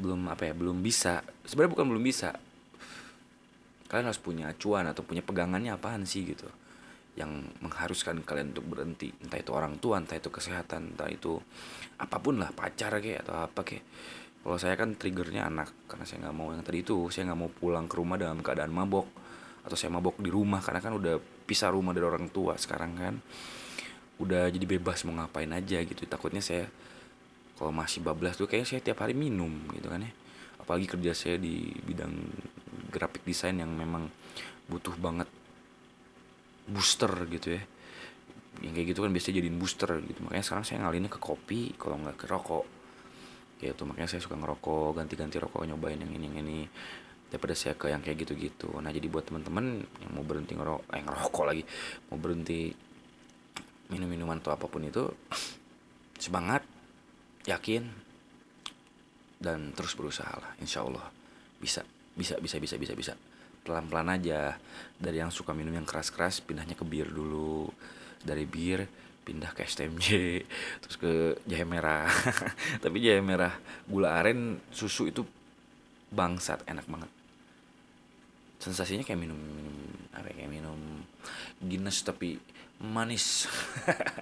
belum 0.00 0.30
apa 0.32 0.48
ya 0.48 0.54
belum 0.56 0.80
bisa. 0.80 1.20
Sebenarnya 1.44 1.72
bukan 1.76 1.86
belum 1.92 2.04
bisa. 2.04 2.30
Kalian 3.86 4.06
harus 4.10 4.18
punya 4.18 4.50
acuan 4.50 4.88
atau 4.90 5.06
punya 5.06 5.22
pegangannya 5.22 5.74
apaan 5.74 6.08
sih 6.08 6.24
gitu. 6.24 6.48
Yang 7.16 7.52
mengharuskan 7.60 8.24
kalian 8.24 8.56
untuk 8.56 8.66
berhenti. 8.72 9.12
Entah 9.20 9.40
itu 9.40 9.52
orang 9.52 9.76
tua 9.76 10.00
entah 10.00 10.16
itu 10.16 10.32
kesehatan 10.32 10.96
entah 10.96 11.10
itu 11.12 11.36
apa 12.00 12.16
pun 12.20 12.40
lah 12.40 12.52
pacar 12.52 12.96
kayak 13.00 13.28
atau 13.28 13.44
apa 13.44 13.60
kayak 13.60 13.84
kalau 14.46 14.62
saya 14.62 14.78
kan 14.78 14.94
triggernya 14.94 15.42
anak 15.42 15.90
karena 15.90 16.06
saya 16.06 16.22
nggak 16.22 16.36
mau 16.38 16.54
yang 16.54 16.62
tadi 16.62 16.86
itu 16.86 17.10
saya 17.10 17.34
nggak 17.34 17.40
mau 17.42 17.50
pulang 17.50 17.90
ke 17.90 17.98
rumah 17.98 18.14
dalam 18.14 18.38
keadaan 18.46 18.70
mabok 18.70 19.10
atau 19.66 19.74
saya 19.74 19.90
mabok 19.90 20.22
di 20.22 20.30
rumah 20.30 20.62
karena 20.62 20.78
kan 20.78 20.94
udah 20.94 21.18
pisah 21.18 21.74
rumah 21.74 21.90
dari 21.90 22.06
orang 22.06 22.30
tua 22.30 22.54
sekarang 22.54 22.94
kan. 22.94 23.18
Udah 24.22 24.46
jadi 24.46 24.62
bebas 24.62 25.02
mau 25.02 25.18
ngapain 25.18 25.50
aja 25.50 25.82
gitu 25.82 26.06
takutnya 26.06 26.38
saya 26.38 26.70
kalau 27.58 27.74
masih 27.74 28.06
bablas 28.06 28.38
tuh 28.38 28.46
kayaknya 28.46 28.70
saya 28.70 28.80
tiap 28.86 29.02
hari 29.02 29.18
minum 29.18 29.50
gitu 29.74 29.90
kan 29.90 30.06
ya. 30.06 30.14
Apalagi 30.62 30.86
kerja 30.94 31.10
saya 31.10 31.42
di 31.42 31.66
bidang 31.82 32.14
graphic 32.94 33.26
design 33.26 33.66
yang 33.66 33.74
memang 33.74 34.06
butuh 34.70 34.94
banget 34.94 35.26
booster 36.70 37.10
gitu 37.34 37.58
ya. 37.58 37.62
Yang 38.62 38.72
kayak 38.78 38.86
gitu 38.94 39.00
kan 39.02 39.10
biasanya 39.10 39.34
jadiin 39.42 39.58
booster 39.58 39.90
gitu 40.06 40.22
makanya 40.22 40.46
sekarang 40.46 40.62
saya 40.62 40.86
ngalinnya 40.86 41.10
ke 41.10 41.18
kopi 41.18 41.74
kalau 41.74 41.98
nggak 41.98 42.14
ke 42.14 42.30
rokok 42.30 42.75
kayak 43.56 43.76
itu 43.76 43.82
makanya 43.88 44.08
saya 44.10 44.20
suka 44.20 44.36
ngerokok 44.36 44.96
ganti-ganti 44.96 45.36
rokok 45.40 45.64
nyobain 45.64 45.96
yang 45.96 46.12
ini 46.12 46.24
yang 46.28 46.36
ini. 46.44 46.60
Daripada 47.26 47.58
saya 47.58 47.74
ke 47.74 47.90
yang 47.90 48.00
kayak 48.06 48.22
gitu-gitu. 48.22 48.70
Nah 48.78 48.94
jadi 48.94 49.10
buat 49.10 49.26
teman-teman 49.26 49.82
yang 49.82 50.10
mau 50.14 50.22
berhenti 50.22 50.54
ngerokok 50.54 50.86
eh 50.94 51.02
ngerokok 51.02 51.44
lagi 51.44 51.62
mau 52.12 52.18
berhenti 52.22 52.70
minum 53.90 54.06
minuman 54.06 54.38
atau 54.38 54.54
apa 54.54 54.66
pun 54.70 54.86
itu 54.86 55.10
semangat 56.24 56.62
yakin 57.46 57.86
dan 59.42 59.74
terus 59.74 59.98
berusaha 59.98 60.30
lah. 60.30 60.54
Insya 60.62 60.86
Allah 60.86 61.06
bisa 61.58 61.82
bisa 62.14 62.38
bisa 62.38 62.56
bisa 62.62 62.76
bisa 62.78 62.94
bisa. 62.94 63.12
Pelan 63.66 63.90
pelan 63.90 64.14
aja. 64.14 64.54
Dari 64.96 65.18
yang 65.18 65.34
suka 65.34 65.50
minum 65.50 65.74
yang 65.74 65.84
keras 65.88 66.14
keras 66.14 66.38
pindahnya 66.38 66.78
ke 66.78 66.86
bir 66.86 67.10
dulu. 67.10 67.66
Dari 68.22 68.46
bir 68.46 68.86
pindah 69.26 69.50
ke 69.50 69.66
STMJ 69.66 70.06
terus 70.78 70.96
ke 71.02 71.34
jahe 71.50 71.66
merah. 71.66 72.06
Tapi 72.82 73.02
jahe 73.02 73.18
merah 73.18 73.58
gula 73.90 74.14
aren 74.14 74.62
susu 74.70 75.10
itu 75.10 75.26
bangsat 76.14 76.62
enak 76.70 76.86
banget. 76.86 77.10
Sensasinya 78.62 79.02
kayak 79.02 79.18
minum 79.18 79.34
minum 79.34 79.74
apa 80.14 80.30
ya, 80.30 80.46
kayak 80.46 80.52
minum 80.54 80.78
Guinness 81.58 82.06
tapi 82.06 82.38
manis. 82.78 83.50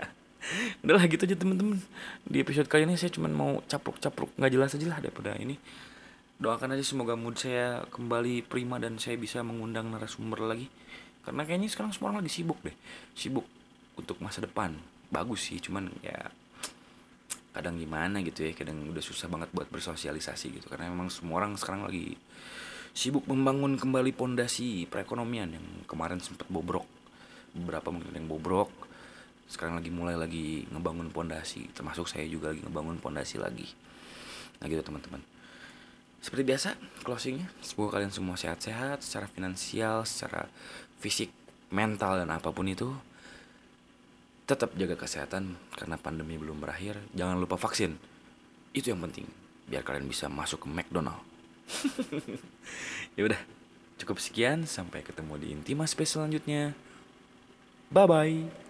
Udahlah 0.83 1.05
gitu 1.11 1.29
aja 1.29 1.37
temen-temen. 1.37 1.83
Di 2.25 2.41
episode 2.41 2.71
kali 2.71 2.89
ini 2.89 2.97
saya 2.97 3.13
cuma 3.13 3.29
mau 3.29 3.61
capruk-capruk 3.69 4.33
nggak 4.41 4.53
jelas 4.53 4.73
aja 4.73 4.87
lah 4.89 4.99
daripada 5.05 5.37
ini. 5.37 5.61
Doakan 6.41 6.75
aja 6.75 6.85
semoga 6.85 7.15
mood 7.15 7.37
saya 7.37 7.85
kembali 7.93 8.47
prima 8.49 8.81
dan 8.81 8.97
saya 8.97 9.21
bisa 9.21 9.45
mengundang 9.45 9.93
narasumber 9.93 10.49
lagi. 10.49 10.73
Karena 11.25 11.45
kayaknya 11.45 11.69
sekarang 11.73 11.93
semua 11.93 12.13
orang 12.13 12.25
lagi 12.25 12.33
sibuk 12.33 12.59
deh. 12.65 12.77
Sibuk 13.17 13.47
untuk 13.97 14.19
masa 14.21 14.43
depan 14.43 14.94
bagus 15.13 15.51
sih 15.51 15.59
cuman 15.61 15.91
ya 16.01 16.31
kadang 17.55 17.79
gimana 17.79 18.19
gitu 18.27 18.43
ya 18.43 18.51
kadang 18.51 18.83
udah 18.91 18.99
susah 18.99 19.31
banget 19.31 19.47
buat 19.55 19.71
bersosialisasi 19.71 20.59
gitu. 20.59 20.67
Karena 20.67 20.91
memang 20.91 21.07
semua 21.07 21.39
orang 21.39 21.55
sekarang 21.55 21.87
lagi 21.87 22.19
sibuk 22.91 23.31
membangun 23.31 23.79
kembali 23.79 24.11
pondasi 24.11 24.91
perekonomian. 24.91 25.55
Yang 25.55 25.67
kemarin 25.87 26.19
sempat 26.19 26.51
bobrok 26.51 26.85
beberapa 27.55 27.95
mungkin 27.95 28.11
yang 28.11 28.27
bobrok. 28.27 28.75
Sekarang 29.47 29.79
lagi 29.79 29.95
mulai 29.95 30.19
lagi 30.19 30.67
ngebangun 30.75 31.15
pondasi 31.15 31.71
termasuk 31.71 32.11
saya 32.11 32.27
juga 32.27 32.51
lagi 32.51 32.67
ngebangun 32.67 32.99
pondasi 32.99 33.39
lagi. 33.39 33.71
Nah 34.59 34.67
gitu 34.67 34.83
teman-teman. 34.83 35.23
Seperti 36.19 36.43
biasa 36.43 36.69
closingnya. 37.07 37.47
Semoga 37.63 38.01
kalian 38.01 38.11
semua 38.11 38.35
sehat-sehat 38.35 39.05
secara 39.07 39.31
finansial 39.31 40.03
secara 40.03 40.51
fisik 40.99 41.31
mental 41.71 42.19
dan 42.19 42.35
apa 42.35 42.51
pun 42.51 42.67
itu 42.67 42.91
tetap 44.45 44.77
jaga 44.77 44.97
kesehatan 44.97 45.57
karena 45.77 45.97
pandemi 45.97 46.37
belum 46.37 46.61
berakhir. 46.61 47.01
Jangan 47.17 47.41
lupa 47.41 47.57
vaksin. 47.57 47.97
Itu 48.77 48.93
yang 48.93 49.01
penting 49.05 49.29
biar 49.65 49.81
kalian 49.81 50.05
bisa 50.05 50.29
masuk 50.29 50.65
ke 50.65 50.69
McDonald. 50.69 51.21
Ya 53.15 53.23
udah 53.31 53.39
cukup 54.03 54.19
sekian. 54.19 54.67
Sampai 54.67 55.07
ketemu 55.07 55.39
di 55.39 55.55
intima 55.55 55.87
space 55.87 56.19
selanjutnya. 56.19 56.75
Bye 57.95 58.07
bye 58.11 58.64